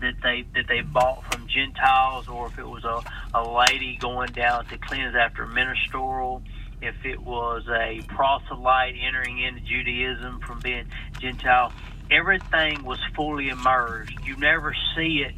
[0.00, 3.02] that they that they bought from Gentiles, or if it was a,
[3.34, 6.42] a lady going down to cleanse after ministerial,
[6.80, 10.86] if it was a proselyte entering into Judaism from being
[11.20, 11.72] Gentile,
[12.12, 14.12] everything was fully immersed.
[14.24, 15.34] You never see it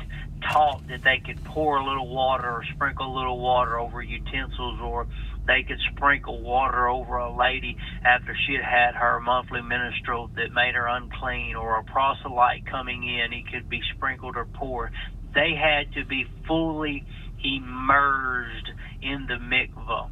[0.53, 4.79] taught that they could pour a little water or sprinkle a little water over utensils
[4.83, 5.07] or
[5.47, 10.53] they could sprinkle water over a lady after she had had her monthly menstrual that
[10.55, 14.91] made her unclean or a proselyte coming in he could be sprinkled or poured
[15.35, 17.05] they had to be fully
[17.43, 18.71] immersed
[19.03, 20.09] in the mikvah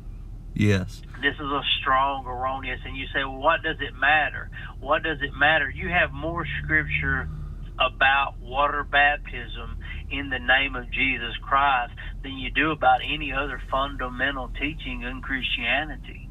[0.55, 1.03] Yes.
[1.23, 4.51] this is a strong erroneous and you say well what does it matter?
[4.81, 5.71] What does it matter?
[5.71, 7.29] You have more scripture
[7.79, 9.79] about water baptism
[10.11, 15.23] in the name of jesus christ than you do about any other fundamental teaching in
[15.23, 16.22] christianity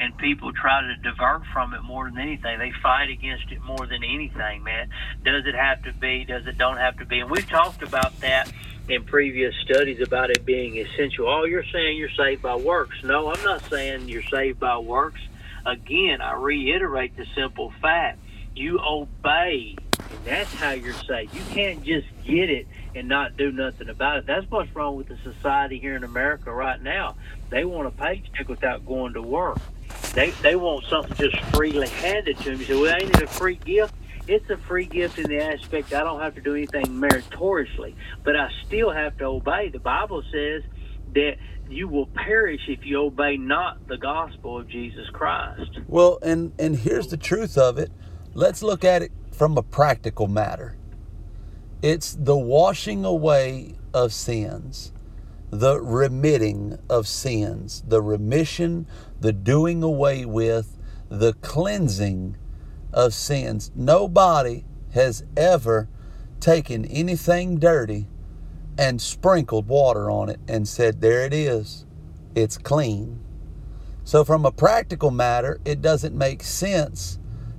[0.00, 3.86] and people try to divert from it more than anything they fight against it more
[3.86, 4.88] than anything man
[5.24, 8.18] does it have to be does it don't have to be and we've talked about
[8.20, 8.50] that
[8.90, 11.28] in previous studies about it being essential.
[11.28, 12.96] Oh, you're saying you're saved by works.
[13.04, 15.20] No, I'm not saying you're saved by works.
[15.64, 18.18] Again, I reiterate the simple fact
[18.56, 21.34] you obey, and that's how you're saved.
[21.34, 24.26] You can't just get it and not do nothing about it.
[24.26, 27.14] That's what's wrong with the society here in America right now.
[27.50, 29.58] They want a paycheck without going to work.
[30.14, 32.58] They they want something just freely handed to them.
[32.58, 33.94] You say, well, ain't it a free gift?
[34.26, 38.36] It's a free gift in the aspect I don't have to do anything meritoriously, but
[38.36, 39.70] I still have to obey.
[39.70, 40.62] The Bible says
[41.14, 41.36] that
[41.68, 45.80] you will perish if you obey not the gospel of Jesus Christ.
[45.86, 47.90] Well, and and here's the truth of it.
[48.34, 50.76] Let's look at it from a practical matter.
[51.82, 54.92] It's the washing away of sins.
[55.50, 58.86] The remitting of sins, the remission,
[59.20, 60.76] the doing away with,
[61.08, 62.36] the cleansing
[62.92, 63.70] of sins.
[63.74, 65.88] Nobody has ever
[66.38, 68.06] taken anything dirty
[68.78, 71.84] and sprinkled water on it and said, There it is,
[72.34, 73.20] it's clean.
[74.04, 77.18] So, from a practical matter, it doesn't make sense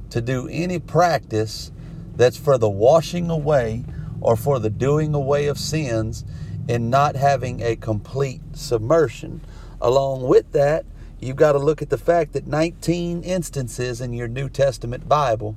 [0.09, 1.71] to do any practice
[2.15, 3.85] that's for the washing away
[4.19, 6.25] or for the doing away of sins
[6.67, 9.41] in not having a complete submersion.
[9.79, 10.85] Along with that,
[11.19, 15.55] you've got to look at the fact that 19 instances in your New Testament Bible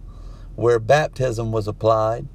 [0.57, 2.27] where baptism was applied,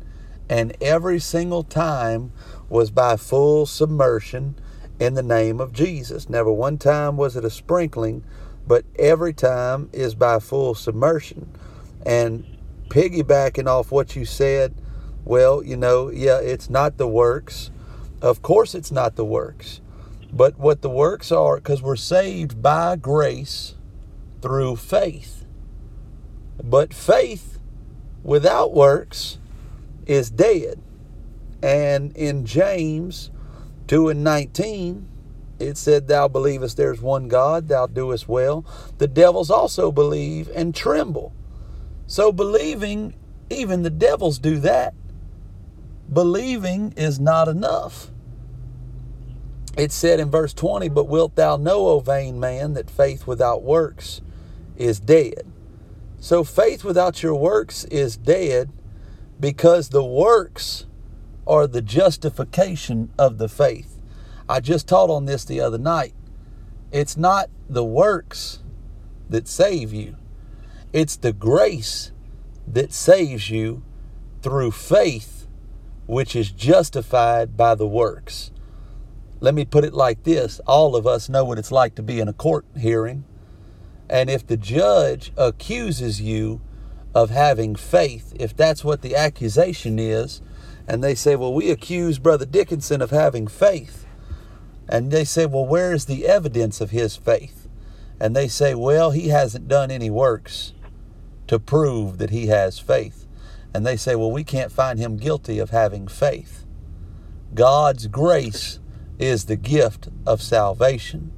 [0.50, 2.32] and every single time
[2.70, 4.56] was by full submersion
[5.00, 6.30] in the name of Jesus.
[6.30, 8.24] Never one time was it a sprinkling,
[8.68, 11.50] but every time is by full submersion.
[12.06, 12.46] And
[12.90, 14.76] piggybacking off what you said,
[15.24, 17.72] well, you know, yeah, it's not the works.
[18.22, 19.82] Of course, it's not the works.
[20.32, 23.76] But what the works are, because we're saved by grace
[24.42, 25.46] through faith.
[26.64, 27.60] But faith
[28.24, 29.40] without works
[30.06, 30.82] is dead.
[31.64, 33.32] And in James
[33.88, 35.08] 2 and 19,
[35.60, 38.66] it said, Thou believest there's one God, thou doest well.
[38.98, 41.34] The devils also believe and tremble.
[42.08, 43.16] So believing,
[43.50, 44.94] even the devils do that.
[46.12, 48.08] Believing is not enough.
[49.78, 53.64] It said in verse 20, But wilt thou know, O vain man, that faith without
[53.64, 54.22] works
[54.76, 55.50] is dead?
[56.20, 58.72] So faith without your works is dead
[59.40, 60.86] because the works
[61.48, 63.98] are the justification of the faith.
[64.50, 66.14] I just taught on this the other night.
[66.92, 68.60] It's not the works
[69.30, 70.16] that save you,
[70.92, 72.12] it's the grace
[72.68, 73.84] that saves you
[74.42, 75.39] through faith,
[76.10, 78.50] which is justified by the works.
[79.42, 82.20] Let me put it like this all of us know what it's like to be
[82.20, 83.26] in a court hearing.
[84.10, 86.62] And if the judge accuses you
[87.14, 90.42] of having faith, if that's what the accusation is,
[90.88, 94.08] and they say, Well, we accuse Brother Dickinson of having faith.
[94.88, 97.68] And they say, Well, where is the evidence of his faith?
[98.20, 100.74] And they say, Well, he hasn't done any works
[101.46, 103.19] to prove that he has faith.
[103.74, 106.66] And they say, Well, we can't find him guilty of having faith.
[107.54, 108.80] God's grace
[109.18, 111.32] is the gift of salvation.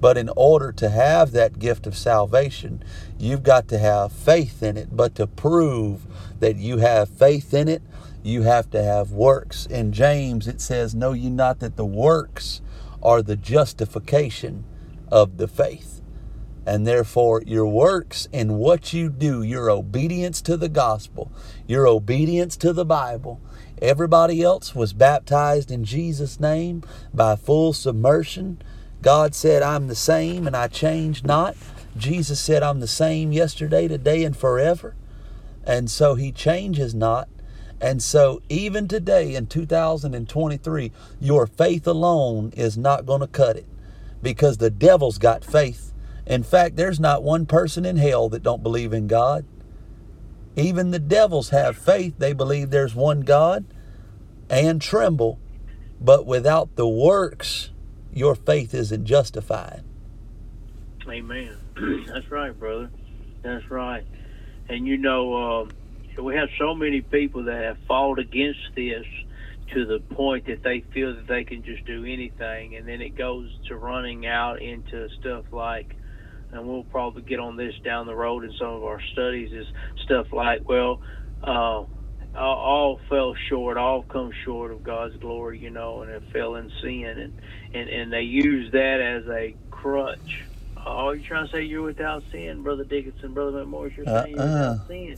[0.00, 2.82] But in order to have that gift of salvation,
[3.18, 4.96] you've got to have faith in it.
[4.96, 6.06] But to prove
[6.40, 7.82] that you have faith in it,
[8.22, 9.66] you have to have works.
[9.66, 12.60] In James, it says, Know ye not that the works
[13.02, 14.64] are the justification
[15.08, 16.01] of the faith?
[16.64, 21.32] And therefore, your works and what you do, your obedience to the gospel,
[21.66, 23.40] your obedience to the Bible,
[23.80, 28.62] everybody else was baptized in Jesus' name by full submersion
[29.02, 31.56] God said, I'm the same and I change not.
[31.96, 34.94] Jesus said, I'm the same yesterday, today, and forever.
[35.64, 37.28] And so he changes not.
[37.80, 43.66] And so, even today in 2023, your faith alone is not going to cut it
[44.22, 45.91] because the devil's got faith.
[46.26, 49.44] In fact, there's not one person in hell that don't believe in God.
[50.56, 52.14] Even the devils have faith.
[52.18, 53.64] They believe there's one God
[54.50, 55.38] and tremble.
[56.00, 57.70] But without the works,
[58.12, 59.82] your faith isn't justified.
[61.08, 61.56] Amen.
[62.06, 62.90] That's right, brother.
[63.42, 64.04] That's right.
[64.68, 69.06] And you know, uh, we have so many people that have fought against this
[69.72, 73.16] to the point that they feel that they can just do anything, and then it
[73.16, 75.96] goes to running out into stuff like,
[76.52, 79.66] and we'll probably get on this down the road in some of our studies, is
[80.04, 81.00] stuff like, well,
[81.42, 81.84] uh,
[82.34, 86.70] all fell short, all come short of God's glory, you know, and it fell in
[86.82, 87.40] sin, and
[87.74, 90.44] and and they use that as a crutch.
[90.84, 93.96] Oh, you're trying to say you're without sin, brother Dickinson, brother McMorris?
[93.96, 94.46] You're saying uh-uh.
[94.46, 95.16] you're without sin,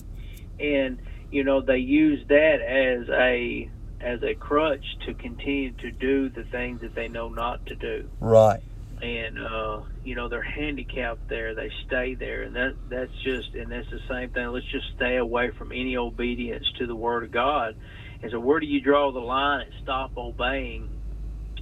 [0.61, 0.99] and
[1.31, 3.71] you know they use that as a
[4.01, 8.09] as a crutch to continue to do the things that they know not to do.
[8.21, 8.63] Right
[9.05, 11.55] and uh, you know they're handicapped there.
[11.55, 14.49] They stay there, and that that's just and that's the same thing.
[14.49, 17.77] Let's just stay away from any obedience to the Word of God.
[18.23, 20.89] And so, where do you draw the line and stop obeying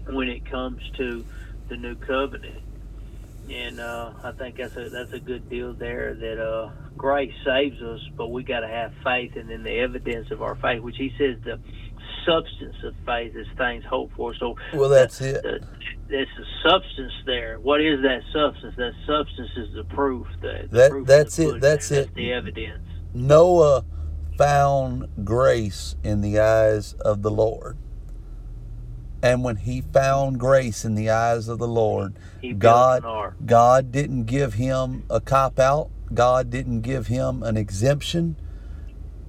[0.08, 1.24] when it comes to
[1.68, 2.62] the new covenant?
[3.50, 6.14] And uh, I think that's a that's a good deal there.
[6.14, 10.30] That uh, grace saves us, but we got to have faith, and then the evidence
[10.30, 11.58] of our faith, which He says the
[12.26, 14.34] substance of faith is things hoped for.
[14.34, 15.42] So, well, that's the, it.
[15.42, 15.66] The,
[16.08, 17.58] there's a substance there.
[17.60, 18.74] What is that substance?
[18.76, 20.26] That substance is the proof.
[20.42, 21.60] That that proof that's it.
[21.60, 22.00] That's there.
[22.00, 22.04] it.
[22.06, 22.86] That's the evidence.
[23.14, 23.84] Noah
[24.36, 27.76] found grace in the eyes of the Lord.
[29.22, 32.18] And when he found grace in the eyes of the Lord,
[32.58, 33.04] God.
[33.46, 35.90] God didn't give him a cop out.
[36.12, 38.36] God didn't give him an exemption.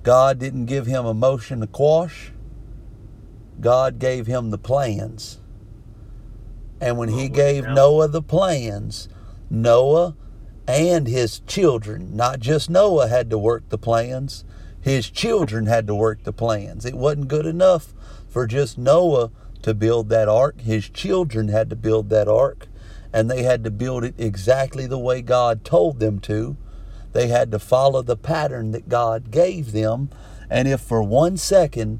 [0.02, 2.33] God didn't give him a motion to quash.
[3.64, 5.40] God gave him the plans.
[6.80, 7.64] And when he gave.
[7.64, 9.08] Noah the plans,
[9.50, 10.16] Noah
[10.68, 14.44] and his children, not just Noah had to work the plans,
[14.80, 16.86] his children had to work the plans.
[16.86, 17.94] It wasn't good enough
[18.30, 20.60] for just Noah to build that ark.
[20.60, 22.68] His children had to build that ark,
[23.14, 26.58] and they had to build it exactly the way God told them to.
[27.14, 30.10] They had to follow the pattern that God gave them.
[30.50, 32.00] And if for one second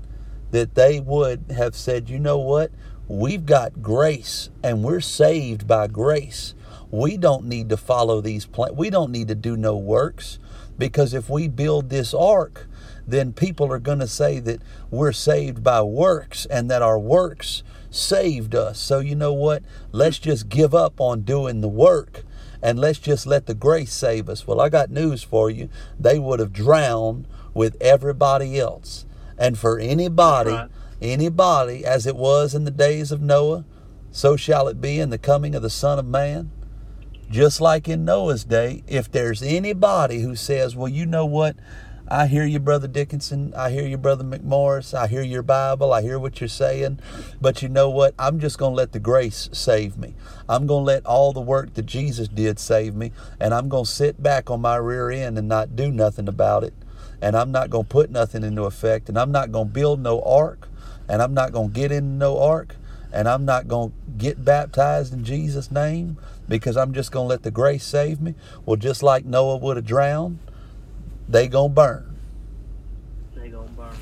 [0.54, 2.70] that they would have said, you know what?
[3.08, 6.54] We've got grace and we're saved by grace.
[6.92, 8.78] We don't need to follow these plans.
[8.78, 10.38] We don't need to do no works
[10.78, 12.68] because if we build this ark,
[13.08, 17.64] then people are going to say that we're saved by works and that our works
[17.90, 18.80] saved us.
[18.80, 19.64] So, you know what?
[19.92, 22.22] Let's just give up on doing the work
[22.62, 24.46] and let's just let the grace save us.
[24.46, 25.70] Well, I got news for you.
[26.00, 29.08] They would have drowned with everybody else.
[29.38, 30.70] And for anybody, right.
[31.02, 33.66] anybody, as it was in the days of Noah,
[34.12, 36.52] so shall it be in the coming of the Son of Man.
[37.30, 41.56] Just like in Noah's day, if there's anybody who says, Well, you know what?
[42.08, 43.54] I hear you, Brother Dickinson.
[43.56, 44.94] I hear you, Brother McMorris.
[44.94, 45.94] I hear your Bible.
[45.94, 47.00] I hear what you're saying.
[47.42, 48.14] But you know what?
[48.20, 50.14] I'm just going to let the grace save me.
[50.48, 53.14] I'm going to let all the work that Jesus did save me.
[53.40, 56.64] And I'm going to sit back on my rear end and not do nothing about
[56.64, 56.74] it.
[57.24, 59.08] And I'm not going to put nothing into effect.
[59.08, 60.68] And I'm not going to build no ark.
[61.08, 62.76] And I'm not going to get in no ark.
[63.14, 66.18] And I'm not going to get baptized in Jesus' name
[66.50, 68.36] because I'm just going to let the grace save me.
[68.66, 70.40] Well, just like Noah would have drowned,
[71.30, 72.16] they going to burn.
[73.36, 73.96] They gonna burn.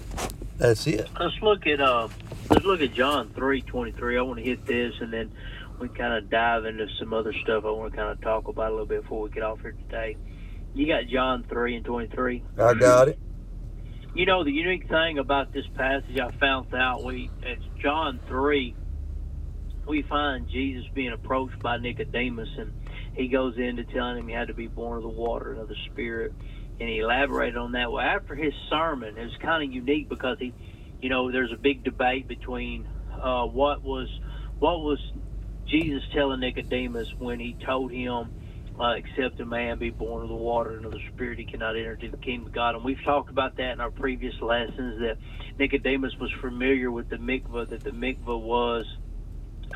[0.57, 1.07] That's it.
[1.19, 2.07] Let's look at uh,
[2.49, 4.17] let's look at John three twenty three.
[4.17, 5.31] I want to hit this, and then
[5.79, 7.65] we kind of dive into some other stuff.
[7.65, 9.75] I want to kind of talk about a little bit before we get off here
[9.89, 10.17] today.
[10.73, 12.43] You got John three and twenty three.
[12.57, 13.19] I got it.
[14.15, 18.75] You know the unique thing about this passage, I found out we it's John three.
[19.87, 22.71] We find Jesus being approached by Nicodemus, and
[23.15, 25.67] he goes into telling him he had to be born of the water and of
[25.67, 26.33] the Spirit,
[26.79, 27.91] and he elaborated on that.
[27.91, 30.53] Well, after his sermon, it was kind of unique because he,
[31.01, 32.87] you know, there's a big debate between
[33.21, 34.07] uh, what was
[34.59, 34.99] what was
[35.67, 38.29] Jesus telling Nicodemus when he told him
[38.79, 41.75] uh, except a man be born of the water and of the spirit, he cannot
[41.75, 42.75] enter into the kingdom of God.
[42.75, 45.17] And we've talked about that in our previous lessons that
[45.59, 48.85] Nicodemus was familiar with the mikvah, that the mikvah was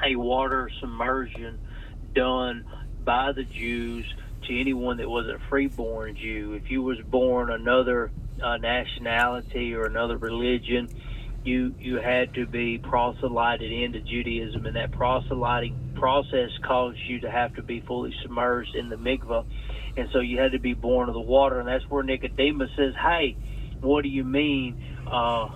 [0.04, 1.60] a water submersion
[2.14, 2.66] done
[3.04, 4.12] by the Jews
[4.48, 6.54] to anyone that wasn't a freeborn Jew.
[6.54, 10.90] If you was born another uh, nationality or another religion,
[11.44, 17.32] you you had to be proselyted into Judaism, and that proselyting process caused you to
[17.32, 19.46] have to be fully submerged in the mikvah,
[19.98, 22.94] and so you had to be born of the water, and that's where Nicodemus says,
[23.02, 23.38] "Hey,
[23.82, 24.78] what do you mean,
[25.08, 25.50] uh,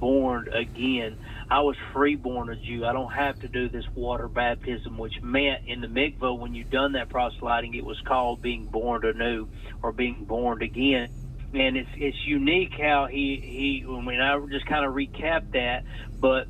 [0.00, 1.16] born again?
[1.50, 2.84] I was freeborn a Jew.
[2.84, 6.64] I don't have to do this water baptism, which meant in the mikvah when you
[6.64, 9.48] done that proselyting, it was called being born anew
[9.82, 11.08] or being born again."
[11.54, 13.84] and it's it's unique how he he.
[13.86, 15.84] I mean, I just kind of recap that,
[16.20, 16.46] but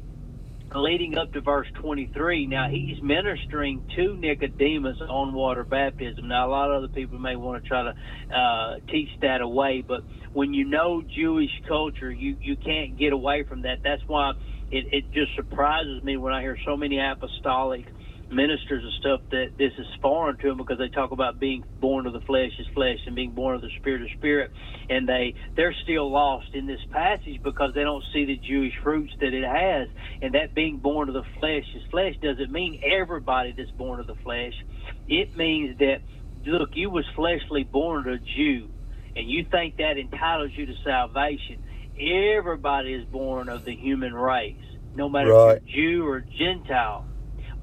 [0.75, 6.29] leading up to verse 23, now he's ministering to Nicodemus on water baptism.
[6.29, 9.85] Now, a lot of other people may want to try to uh, teach that away,
[9.87, 10.03] but
[10.33, 13.79] when you know Jewish culture, you you can't get away from that.
[13.85, 14.33] That's why
[14.71, 17.87] it it just surprises me when I hear so many apostolic
[18.33, 22.07] ministers and stuff that this is foreign to them because they talk about being born
[22.07, 24.51] of the flesh is flesh and being born of the spirit is spirit.
[24.91, 29.13] And they they're still lost in this passage because they don't see the Jewish fruits
[29.21, 29.89] that it has.
[30.23, 34.09] And that being born of the flesh is flesh doesn't mean everybody that's born of
[34.09, 34.55] the flesh.
[35.09, 35.99] It means that
[36.47, 38.71] look you was fleshly born a Jew
[39.17, 41.59] and you think that entitles you to salvation.
[42.01, 44.57] Everybody is born of the human race
[44.95, 45.35] no matter Right.
[45.35, 47.07] if you're Jew or Gentile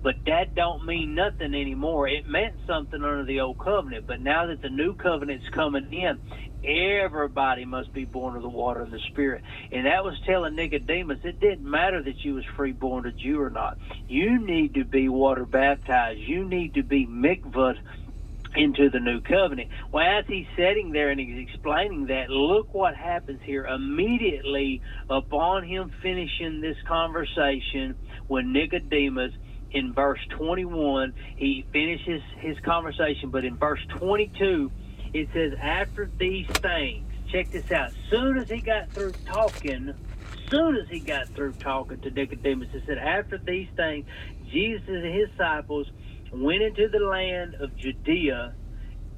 [0.02, 2.08] but that don't mean nothing anymore.
[2.08, 6.20] It meant something under the old covenant, but now that the new covenant's coming in,
[6.64, 9.44] everybody must be born of the water and the spirit.
[9.72, 13.50] And that was telling Nicodemus it didn't matter that you was freeborn a Jew or
[13.50, 13.78] not.
[14.08, 16.20] You need to be water baptized.
[16.20, 17.76] You need to be mikvah
[18.56, 19.70] into the new covenant.
[19.92, 23.66] Well, as he's sitting there and he's explaining that, look what happens here.
[23.66, 27.96] Immediately upon him finishing this conversation
[28.28, 29.34] with Nicodemus,
[29.72, 34.72] in verse 21, he finishes his conversation, but in verse 22,
[35.14, 37.92] it says, After these things, check this out.
[38.12, 39.94] Soon as he got through talking,
[40.52, 44.06] soon as he got through talking to Nicodemus, he said, After these things,
[44.52, 45.88] Jesus and his disciples
[46.34, 48.56] went into the land of Judea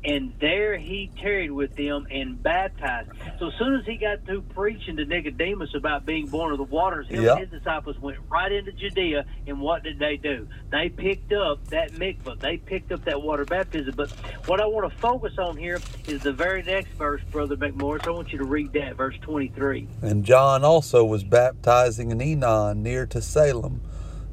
[0.03, 3.09] and there he tarried with them and baptized.
[3.39, 6.63] So as soon as he got through preaching to Nicodemus about being born of the
[6.63, 7.37] waters, him Yep.
[7.37, 10.47] and his disciples went right into Judea, and what did they do?
[10.71, 12.39] They picked up that mikvah.
[12.39, 13.93] They picked up that water baptism.
[13.95, 14.09] But
[14.47, 18.07] what I want to focus on here is the very next verse, Brother McMorris.
[18.07, 19.87] I want you to read that, verse 23.
[20.01, 23.81] And John also was baptizing in Aenon near to Salem,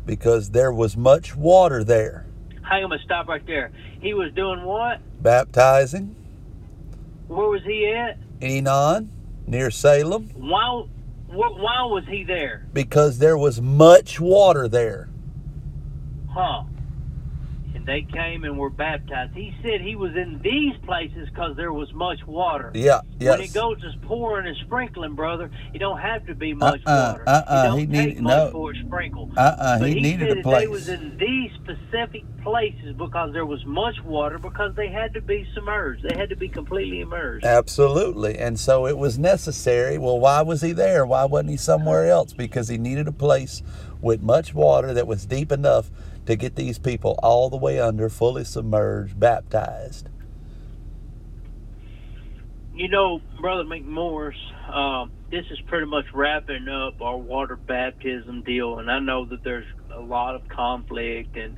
[0.07, 2.25] because there was much water there.
[2.69, 3.71] Hang on, stop right there.
[4.01, 5.01] He was doing what?
[5.23, 6.15] Baptizing
[7.29, 8.19] Where was he at?
[8.41, 9.09] Aenon
[9.47, 10.85] near Salem, Why,
[11.29, 12.67] wh- why was he there?
[12.73, 15.09] because there was much water there.
[16.31, 16.65] Huh.
[17.89, 19.33] They came and were baptized.
[19.35, 22.71] He said he was in these places because there was much water.
[22.75, 26.83] Yeah, When it goes as pouring and sprinkling, brother, it don't have to be much
[26.85, 27.25] Uh-uh, water.
[27.27, 28.51] uh-uh, don't he needed- much no.
[28.51, 29.31] for a sprinkle.
[29.35, 33.33] Uh-uh, But he he needed said a that they was in these specific places because
[33.33, 36.03] there was much water because they had to be submerged.
[36.07, 37.47] They had to be completely immersed.
[37.47, 38.37] Absolutely.
[38.39, 39.97] And so it was necessary.
[39.97, 41.07] Well, why was he there?
[41.07, 42.35] Why wasn't he somewhere else?
[42.35, 43.63] Because he needed a place
[44.03, 45.91] with much water that was deep enough
[46.29, 50.11] to get these people all the way under, fully submerged, baptized.
[52.75, 54.37] You know, Brother McMorris,
[54.71, 59.43] um, this is pretty much wrapping up our water baptism deal, and I know that
[59.43, 61.57] there's a lot of conflict and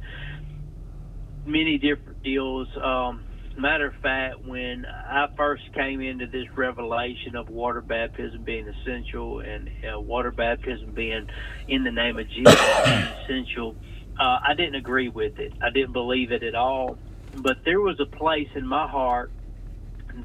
[1.44, 2.68] many different deals.
[2.80, 3.24] Um,
[3.58, 9.40] matter of fact, when I first came into this revelation of water baptism being essential
[9.40, 11.26] and uh, water baptism being
[11.66, 12.54] in the name of Jesus
[13.24, 13.74] essential,
[14.20, 15.54] uh, I didn't agree with it.
[15.62, 16.98] I didn't believe it at all.
[17.34, 19.32] But there was a place in my heart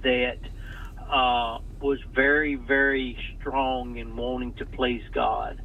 [0.04, 0.38] that
[1.10, 5.62] uh, was very, very strong in wanting to please God.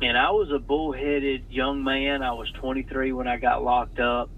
[0.00, 2.22] And I was a bullheaded young man.
[2.22, 4.30] I was 23 when I got locked up,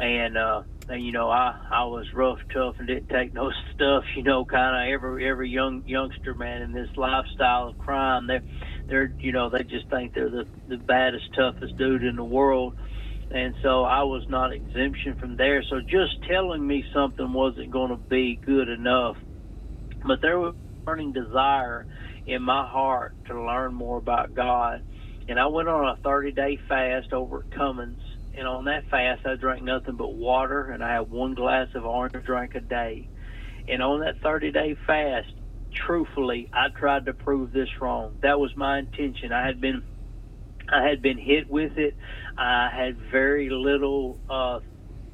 [0.00, 4.04] and uh, you know I I was rough, tough, and didn't take no stuff.
[4.16, 8.44] You know, kind of every every young youngster man in this lifestyle of crime, they're
[8.88, 12.74] they're you know they just think they're the the baddest, toughest dude in the world.
[13.30, 15.64] And so I was not exemption from there.
[15.70, 19.16] So just telling me something wasn't going to be good enough
[20.06, 21.86] but there was a burning desire
[22.26, 24.82] in my heart to learn more about God.
[25.28, 28.00] And I went on a 30 day fast over at Cummins.
[28.36, 31.84] And on that fast, I drank nothing but water, and I had one glass of
[31.84, 33.08] orange drink a day.
[33.68, 35.28] And on that 30 day fast,
[35.86, 38.12] truthfully, I tried to prove this wrong.
[38.22, 39.32] That was my intention.
[39.32, 39.82] I had been,
[40.68, 41.94] I had been hit with it.
[42.36, 44.58] I had very little uh,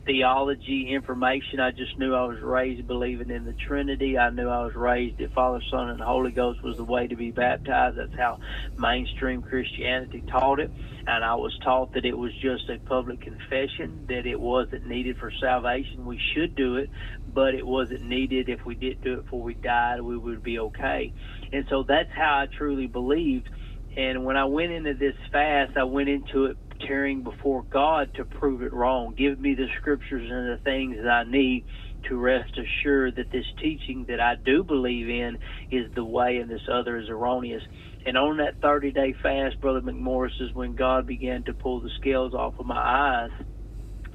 [0.05, 1.61] theology information.
[1.61, 4.19] I just knew I was raised believing in the Trinity.
[4.19, 7.17] I knew I was raised that Father, Son, and Holy Ghost was the way to
[7.17, 7.99] be baptized.
[7.99, 8.41] That's how
[8.79, 10.71] mainstream Christianity taught it.
[11.07, 15.19] And I was taught that it was just a public confession, that it wasn't needed
[15.19, 16.05] for salvation.
[16.05, 16.91] We should do it,
[17.33, 18.49] but it wasn't needed.
[18.49, 21.13] If we didn't do it before we died, we would be okay.
[21.53, 23.49] And so that's how I truly believed.
[23.97, 28.25] And when I went into this fast, I went into it tearing before God to
[28.25, 29.15] prove it wrong.
[29.17, 31.65] Give me the scriptures and the things that I need
[32.09, 35.39] to rest assured that this teaching that I do believe in
[35.71, 37.63] is the way and this other is erroneous.
[38.07, 41.91] And on that 30 day fast, Brother McMorris, is when God began to pull the
[42.01, 43.31] scales off of my eyes.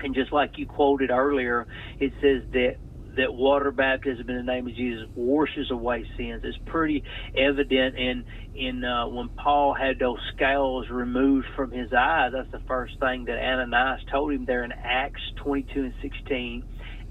[0.02, 1.68] And just like you quoted earlier,
[2.00, 2.78] it says that
[3.18, 6.42] that water baptism in the name of Jesus washes away sins.
[6.44, 7.04] It's pretty
[7.38, 12.32] evident in in uh, when Paul had those scales removed from his eyes.
[12.34, 16.64] That's the first thing that Ananias told him there in Acts 22 and 16.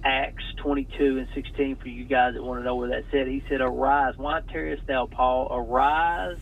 [0.05, 3.27] Acts 22 and 16 for you guys that want to know where that said.
[3.27, 5.49] He said, "Arise, why tarriest thou, Paul?
[5.51, 6.39] Arise."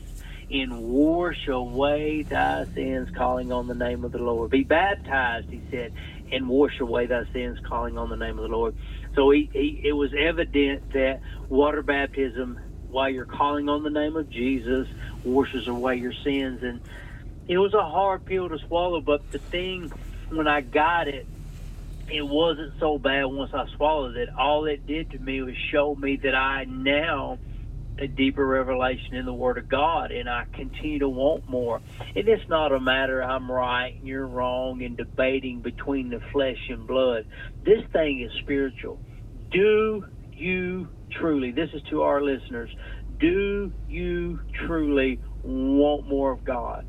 [0.52, 4.50] and wash away thy sins, calling on the name of the Lord.
[4.50, 5.92] Be baptized, he said,
[6.30, 8.74] and wash away thy sins, calling on the name of the Lord.
[9.14, 12.58] So he, he, it was evident that water baptism,
[12.88, 14.88] while you're calling on the name of Jesus,
[15.24, 16.62] washes away your sins.
[16.62, 16.80] And
[17.48, 19.92] it was a hard pill to swallow, but the thing,
[20.30, 21.26] when I got it,
[22.10, 24.28] it wasn't so bad once I swallowed it.
[24.36, 27.38] All it did to me was show me that I now
[27.98, 31.80] a deeper revelation in the Word of God, and I continue to want more.
[32.14, 36.58] And it's not a matter I'm right and you're wrong and debating between the flesh
[36.68, 37.26] and blood.
[37.64, 39.00] This thing is spiritual.
[39.50, 42.70] Do you truly, this is to our listeners,
[43.20, 46.84] do you truly want more of God?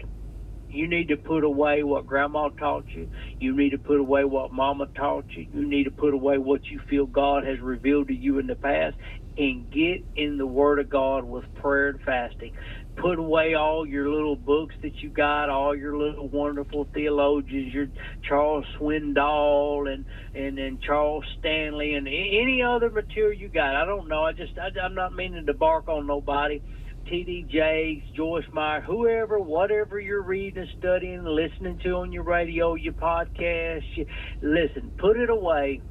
[0.70, 3.08] You need to put away what grandma taught you.
[3.40, 5.46] You need to put away what mama taught you.
[5.54, 8.56] You need to put away what you feel God has revealed to you in the
[8.56, 8.96] past
[9.38, 12.52] and get in the Word of God with prayer and fasting.
[12.98, 17.88] put away all your little books that you got, all your little wonderful theologians, your
[18.28, 20.06] Charles Swindoll and
[20.36, 23.76] and and Charles Stanley and any other material you got.
[23.76, 24.26] I don't know.
[24.26, 26.62] I just I, I'm not meaning to bark on nobody.
[27.10, 27.48] T.D.
[27.52, 33.84] Jakes, Joyce Meyer, whoever, whatever you're reading, studying, listening to on your radio, your podcast,
[33.96, 34.06] you,
[34.42, 35.82] listen, put it away,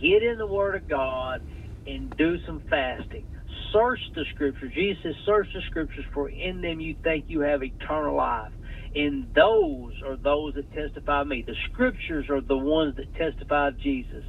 [0.00, 1.42] get in the Word of God,
[1.88, 3.24] and do some fasting
[3.72, 4.72] search the scriptures.
[4.74, 8.52] Jesus says, search the scriptures, for in them you think you have eternal life.
[8.94, 11.44] And those are those that testify of me.
[11.46, 14.24] The scriptures are the ones that testify of Jesus.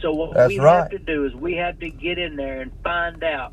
[0.00, 0.78] So what That's we right.
[0.78, 3.52] have to do is we have to get in there and find out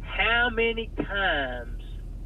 [0.00, 1.81] how many times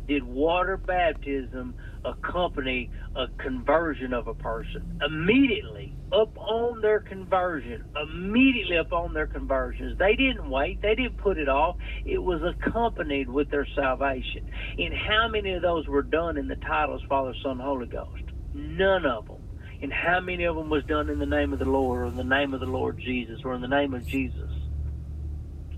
[0.06, 5.00] did water baptism accompany a conversion of a person?
[5.04, 9.98] Immediately up on their conversion immediately upon their conversions.
[9.98, 10.80] They didn't wait.
[10.80, 11.76] They didn't put it off.
[12.04, 14.48] It was accompanied with their salvation.
[14.78, 18.22] And how many of those were done in the titles father son holy ghost?
[18.54, 19.42] None of them.
[19.82, 22.16] And how many of them was done in the name of the lord or in
[22.16, 24.50] the name of the lord jesus or in the name of jesus?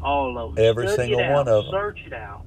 [0.02, 0.64] All of them.
[0.64, 1.32] Every Study single out.
[1.32, 1.70] one of 'em.
[1.70, 2.44] search it out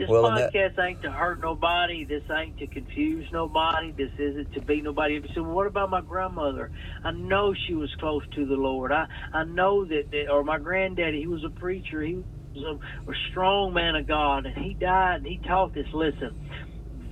[0.00, 2.04] this Well, and that- podcast ain't to hurt nobody.
[2.04, 3.92] This ain't to confuse nobody.
[3.92, 5.16] This isn't to beat nobody.
[5.16, 6.70] If you say, well, what about my grandmother?
[7.04, 8.92] I know she was close to the Lord.
[8.92, 12.02] I, I know that, that, or my granddaddy, he was a preacher.
[12.02, 12.24] He
[12.54, 12.64] was
[13.06, 15.86] a, a strong man of God, and he died, and he taught this.
[15.92, 16.32] Listen,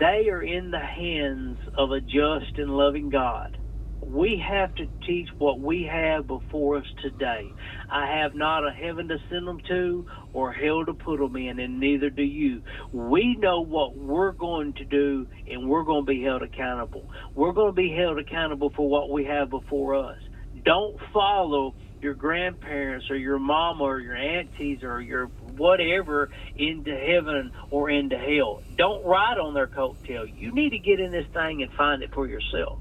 [0.01, 3.57] they are in the hands of a just and loving God.
[4.01, 7.57] We have to teach what we have before us today.
[7.91, 11.59] I have not a heaven to send them to or hell to put them in,
[11.59, 12.63] and neither do you.
[12.93, 17.07] We know what we're going to do, and we're going to be held accountable.
[17.35, 20.19] We're going to be held accountable for what we have before us.
[20.65, 27.53] Don't follow your grandparents or your mama or your aunties or your whatever into heaven
[27.71, 28.63] or into hell.
[28.77, 30.27] Don't ride on their coattail.
[30.33, 32.79] You need to get in this thing and find it for yourself.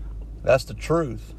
[0.48, 1.34] That's the truth.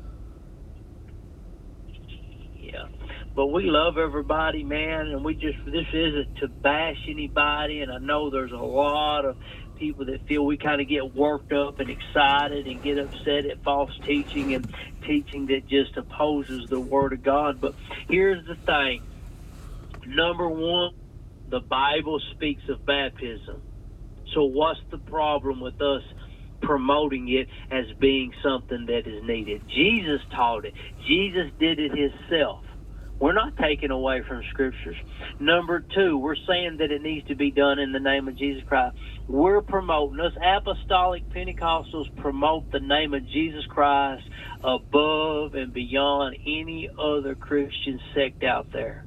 [2.61, 2.89] Yeah.
[3.35, 7.97] But we love everybody, man, and we just this isn't to bash anybody and I
[7.97, 9.39] know there's a lot of
[9.77, 13.63] people that feel we kind of get worked up and excited and get upset at
[13.65, 14.69] false teaching and
[15.07, 17.63] teaching that just opposes the word of God.
[17.63, 17.77] But
[18.11, 19.03] here's the thing.
[20.05, 20.91] Number 1,
[21.49, 23.63] the Bible speaks of baptism.
[24.35, 26.03] So what's the problem with us
[26.63, 29.63] promoting it as being something that is needed?
[29.75, 30.75] Jesus taught it.
[31.07, 32.61] Jesus did it himself.
[33.21, 34.97] We're not taking away from scriptures.
[35.41, 38.63] Number two, we're saying that it needs to be done in the name of Jesus
[38.69, 38.97] Christ.
[39.27, 44.23] We're promoting us apostolic Pentecostals promote the name of Jesus Christ
[44.63, 49.05] above and beyond any other Christian sect out there.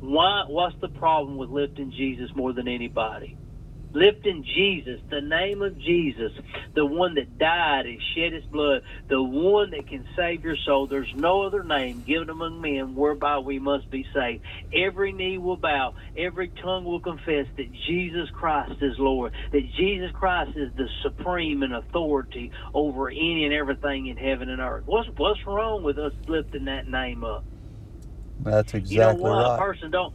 [0.00, 3.38] Why what's the problem with lifting Jesus more than anybody?
[3.94, 6.32] Lifting Jesus, the name of Jesus,
[6.74, 10.86] the one that died and shed his blood, the one that can save your soul.
[10.88, 14.42] There's no other name given among men whereby we must be saved.
[14.74, 20.10] Every knee will bow, every tongue will confess that Jesus Christ is Lord, that Jesus
[20.14, 24.84] Christ is the supreme in authority over any and everything in heaven and earth.
[24.86, 27.44] What's what's wrong with us lifting that name up?
[28.40, 29.46] That's You know exactly what?
[29.46, 29.62] A right.
[29.62, 30.14] person don't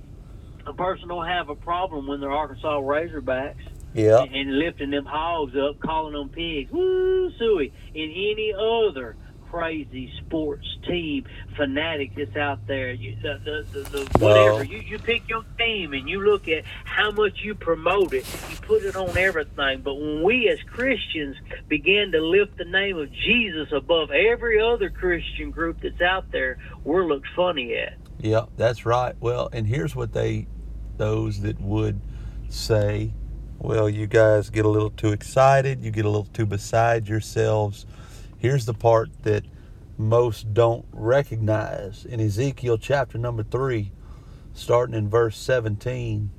[0.68, 3.56] a person don't have a problem when they're Arkansas Razorbacks
[3.94, 4.22] Yeah.
[4.22, 6.72] and, and lifting them hogs up, calling them pigs.
[6.72, 7.72] Woo, suey.
[7.96, 9.16] And any other
[9.50, 13.40] crazy sports team fanatic that's out there, you, the,
[13.72, 14.26] the, the, the No.
[14.28, 14.64] whatever.
[14.66, 18.26] You, you pick your team and you look at how much you promote it.
[18.50, 19.82] You put it on everything.
[19.82, 21.38] But when we as Christians
[21.70, 26.58] begin to lift the name of Jesus above every other Christian group that's out there,
[26.84, 27.94] we're looked funny at.
[28.20, 29.16] Yeah, that's right.
[29.22, 30.48] Well, and here's what they,
[30.98, 32.00] those that would
[32.50, 33.14] say,
[33.60, 37.86] well, you guys get a little too excited, you get a little too beside yourselves.
[38.38, 39.44] Here's the part that
[39.98, 42.06] most don't recognize.
[42.06, 43.92] In Ezekiel chapter number 3,
[44.54, 46.30] starting in verse 17,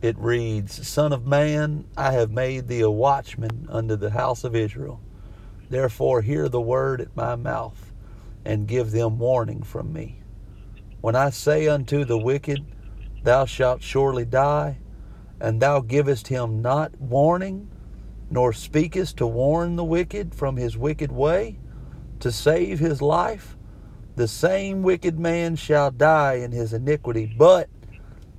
[0.00, 4.54] it reads, Son of man, I have made thee a watchman unto the house of
[4.54, 5.00] Israel.
[5.68, 7.92] Therefore, hear the word at my mouth,
[8.44, 10.22] and give them warning from me.
[11.00, 12.64] When I say unto the wicked,
[13.22, 14.78] Thou shalt surely die,
[15.40, 17.70] and thou givest him not warning,
[18.30, 21.58] nor speakest to warn the wicked from his wicked way,
[22.20, 23.56] to save his life,
[24.16, 27.68] the same wicked man shall die in his iniquity, but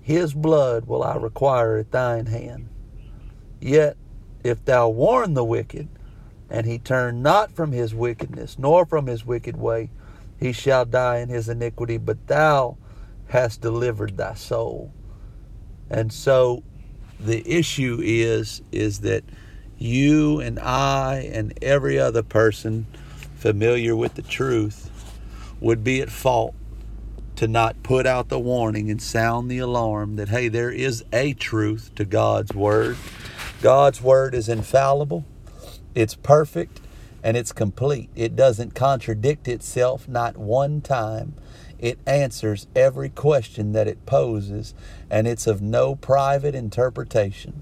[0.01, 2.67] his blood will I require at thine hand.
[3.61, 3.95] Yet,
[4.43, 5.87] if thou warn the wicked,
[6.49, 9.91] and he turn not from his wickedness, nor from his wicked way,
[10.37, 12.77] he shall die in his iniquity, but thou
[13.29, 14.91] hast delivered thy soul.
[15.89, 16.63] And so
[17.19, 19.23] the issue is is that
[19.77, 22.85] you and I and every other person
[23.37, 24.91] familiar with the truth
[25.61, 26.53] would be at fault
[27.35, 31.33] to not put out the warning and sound the alarm that hey there is a
[31.33, 32.97] truth to God's word.
[33.61, 35.25] God's word is infallible.
[35.95, 36.81] It's perfect
[37.23, 38.09] and it's complete.
[38.15, 41.35] It doesn't contradict itself not one time.
[41.79, 44.73] It answers every question that it poses,
[45.09, 47.61] and it's of no private interpretation.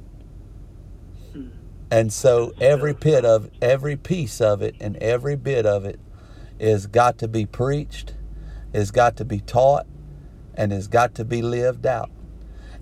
[1.89, 5.99] And so every bit of every piece of it and every bit of it
[6.59, 8.15] is got to be preached,
[8.73, 9.85] is got to be taught,
[10.55, 12.09] and has got to be lived out.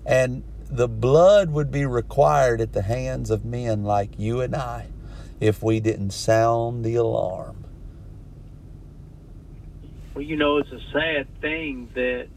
[0.06, 4.88] And the blood would be required at the hands of men like you and I
[5.38, 7.65] if we didn't sound the alarm.
[10.16, 12.28] Well, you know, it's a sad thing that,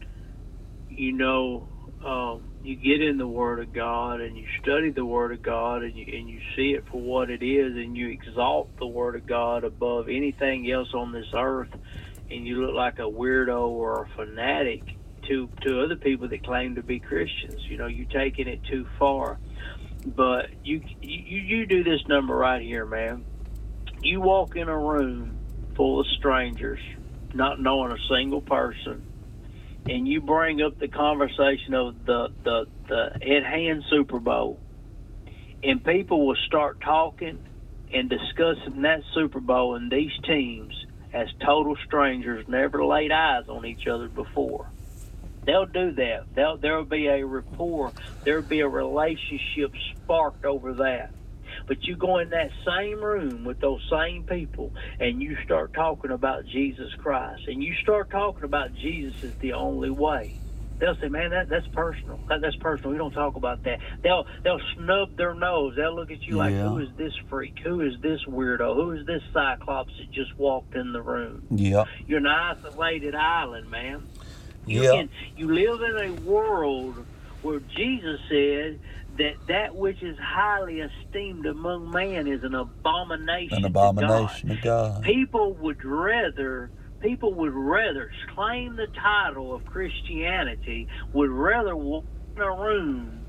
[0.90, 1.66] you know,
[2.04, 5.82] um, you get in the Word of God and you study the Word of God
[5.82, 9.16] and you, and you see it for what it is and you exalt the Word
[9.16, 11.70] of God above anything else on this earth
[12.30, 14.82] and you look like a weirdo or a fanatic
[15.28, 17.62] to, to other people that claim to be Christians.
[17.62, 19.38] You know, you're taking it too far.
[20.04, 23.24] But you, you, you do this number right here, man.
[24.02, 25.38] You walk in a room
[25.76, 26.80] full of strangers,
[27.34, 29.06] not knowing a single person
[29.88, 34.58] and you bring up the conversation of the the the at hand Super Bowl,
[35.62, 37.38] and people will start talking
[37.92, 40.74] and discussing that Super Bowl and these teams
[41.12, 44.70] as total strangers, never laid eyes on each other before.
[45.44, 46.26] They'll do that.
[46.34, 47.92] They'll, there'll be a rapport.
[48.24, 49.72] There'll be a relationship
[50.04, 51.10] sparked over that.
[51.70, 56.10] But you go in that same room with those same people and you start talking
[56.10, 60.34] about Jesus Christ and you start talking about Jesus is the only way.
[60.80, 62.18] They'll say, "Man, that that's personal.
[62.28, 62.90] That, that's personal.
[62.90, 65.74] We don't talk about that." They'll they'll snub their nose.
[65.76, 66.70] They'll look at you like, Yeah.
[66.70, 67.54] "Who is this freak?
[67.62, 68.74] Who is this weirdo?
[68.74, 71.86] Who is this cyclops that just walked in the room?" Yep.
[72.08, 74.08] You're an isolated island, man.
[74.66, 74.92] You Yep.
[74.92, 77.06] can you live in a world
[77.42, 78.80] where Jesus said
[79.20, 83.58] that that which is highly esteemed among man is an abomination.
[83.58, 84.56] An to God.
[84.56, 85.02] to God.
[85.02, 86.70] People would rather
[87.02, 92.04] people would rather claim the title of Christianity, would rather walk
[92.36, 93.19] in a room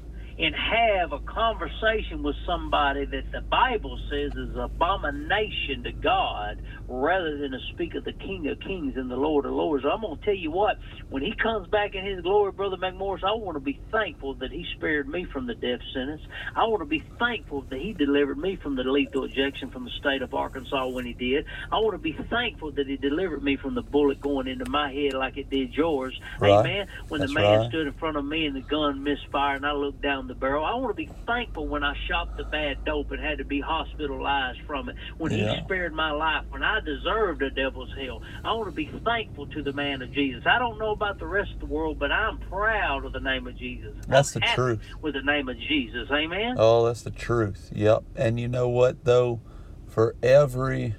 [0.41, 6.61] and have a conversation with somebody that the Bible says is an abomination to God
[6.89, 9.85] rather than to speak of the King of Kings and the Lord of Lords.
[9.85, 10.77] I'm going to tell you what,
[11.09, 14.51] when he comes back in his glory, Brother McMorris, I want to be thankful that
[14.51, 16.21] he spared me from the death sentence.
[16.55, 19.91] I want to be thankful that he delivered me from the lethal ejection from the
[19.99, 21.45] state of Arkansas when he did.
[21.71, 24.91] I want to be thankful that he delivered me from the bullet going into my
[24.93, 26.19] head like it did yours.
[26.39, 26.65] Right.
[26.65, 26.87] Amen.
[27.09, 27.69] When That's the man right.
[27.69, 30.63] stood in front of me and the gun misfired and I looked down the barrel,
[30.63, 33.59] I want to be thankful when I shot the bad dope and had to be
[33.59, 34.95] hospitalized from it.
[35.17, 35.55] When Yeah.
[35.55, 39.47] he spared my life, when I deserved a devil's hell, I want to be thankful
[39.47, 40.43] to the man of Jesus.
[40.45, 43.45] I don't know about the rest of the world, but I'm proud of the name
[43.45, 43.93] of Jesus.
[44.07, 44.79] That's I'm the truth.
[45.01, 46.09] With the name of Jesus.
[46.09, 46.55] Amen.
[46.57, 47.69] Oh, that's the truth.
[47.75, 48.03] Yep.
[48.15, 49.41] And you know what, though?
[49.85, 50.95] For every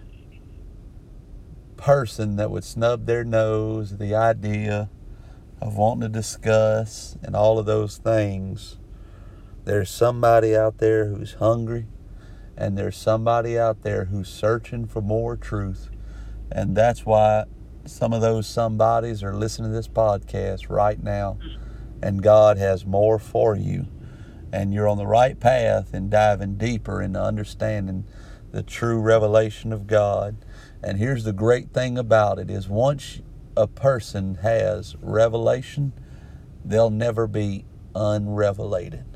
[1.78, 4.90] person that would snub their nose the idea
[5.60, 8.76] of wanting to discuss and all of those things,
[9.64, 11.86] there's somebody out there who's hungry
[12.56, 15.88] and there's somebody out there who's searching for more truth.
[16.50, 17.44] And that's why
[17.84, 21.38] some of those somebodies are listening to this podcast right now.
[22.02, 23.86] And God has more for you
[24.52, 28.04] and you're on the right path in diving deeper into understanding
[28.50, 30.36] the true revelation of God.
[30.82, 33.22] And here's the great thing about it is once
[33.56, 35.92] a person has revelation,
[36.64, 39.11] they'll never be unrevelated.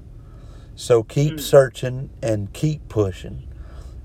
[0.76, 1.38] So keep hmm.
[1.38, 3.42] searching and keep pushing.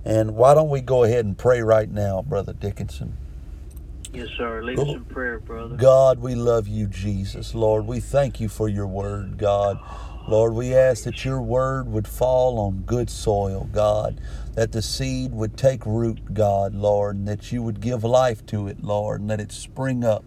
[0.03, 3.17] And why don't we go ahead and pray right now, Brother Dickinson?
[4.13, 4.63] Yes, sir.
[4.63, 5.75] Lead us oh, in prayer, brother.
[5.75, 7.53] God, we love you, Jesus.
[7.53, 9.79] Lord, we thank you for your word, God.
[10.27, 14.19] Lord, we ask that your word would fall on good soil, God,
[14.53, 18.67] that the seed would take root, God, Lord, and that you would give life to
[18.67, 20.23] it, Lord, and that it spring up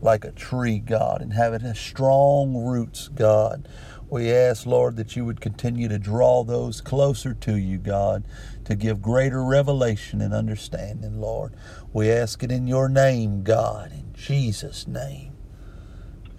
[0.00, 3.68] like a tree, God, and have it have strong roots, God.
[4.12, 8.24] We ask, Lord, that you would continue to draw those closer to you, God,
[8.66, 11.54] to give greater revelation and understanding, Lord.
[11.94, 15.32] We ask it in your name, God, in Jesus' name.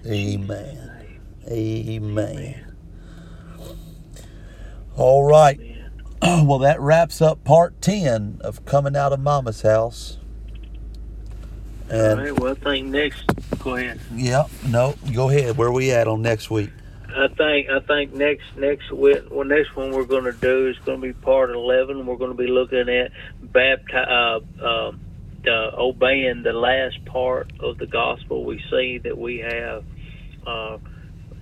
[0.05, 1.19] Amen.
[1.47, 2.75] Amen.
[4.95, 5.59] All right.
[6.21, 10.19] Well, that wraps up part 10 of Coming Out of Mama's House.
[11.91, 12.39] All And right.
[12.39, 13.23] Well, I think next.
[13.59, 13.99] Go ahead.
[14.13, 15.57] yeah, no, go ahead.
[15.57, 16.69] Where we at on next week?
[17.15, 21.01] I think I think next next well next one we're going to do is going
[21.01, 22.05] to be part eleven.
[22.05, 23.11] We're going to be looking at
[23.45, 24.91] bapti- uh, uh,
[25.47, 28.45] uh, obeying the last part of the gospel.
[28.45, 29.83] We see that we have
[30.47, 30.77] uh,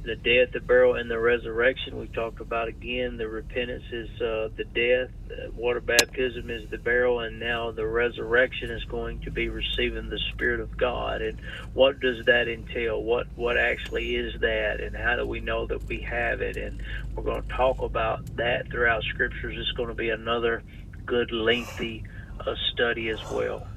[0.04, 2.00] the death, the burial, and the resurrection.
[2.00, 3.18] We talked about again.
[3.18, 5.10] The repentance is uh, the death.
[5.32, 10.10] Uh, water baptism is the burial, and now the resurrection is going to be receiving
[10.10, 11.22] the Spirit of God.
[11.22, 11.40] And
[11.74, 13.02] what does that entail?
[13.02, 16.58] What what actually is that, and how do we know that we have it?
[16.58, 16.82] And
[17.16, 19.56] we're going to talk about that throughout Scriptures.
[19.58, 20.64] It's going to be another
[21.06, 22.04] good lengthy
[22.40, 23.68] uh, study as well.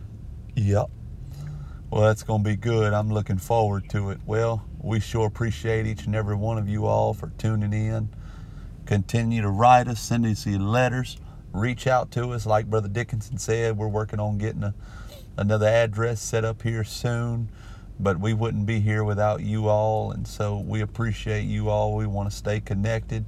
[0.56, 0.86] Yep.
[1.90, 2.92] Well, that's going to be good.
[2.92, 4.20] I'm looking forward to it.
[4.26, 8.08] Well, we sure appreciate each and every one of you all for tuning in.
[8.86, 11.16] Continue to write us, send us your letters,
[11.52, 12.44] reach out to us.
[12.44, 14.74] Like Brother Dickinson said, we're working on getting a,
[15.38, 17.48] another address set up here soon,
[17.98, 20.12] but we wouldn't be here without you all.
[20.12, 21.96] And so we appreciate you all.
[21.96, 23.24] We want to stay connected.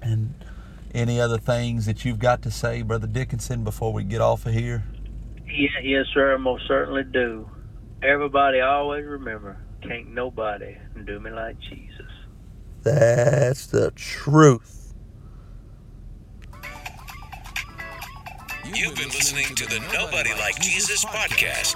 [0.00, 0.34] And
[0.94, 4.54] any other things that you've got to say, Brother Dickinson, before we get off of
[4.54, 4.84] here?
[5.46, 6.34] Yeah, yes, sir.
[6.34, 7.50] I most certainly do.
[8.02, 9.56] Everybody always remember,
[9.88, 12.10] can't nobody do me like Jesus.
[12.82, 14.94] That's the truth.
[18.64, 21.74] You've been listening to the Nobody Like Jesus podcast,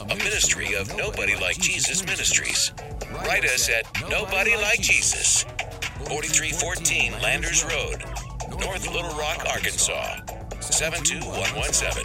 [0.00, 2.72] a ministry of Nobody Like Jesus Ministries.
[3.26, 5.44] Write us at Nobody Like Jesus,
[6.08, 8.04] 4314 Landers Road,
[8.60, 10.20] North Little Rock, Arkansas,
[10.60, 12.04] 72117.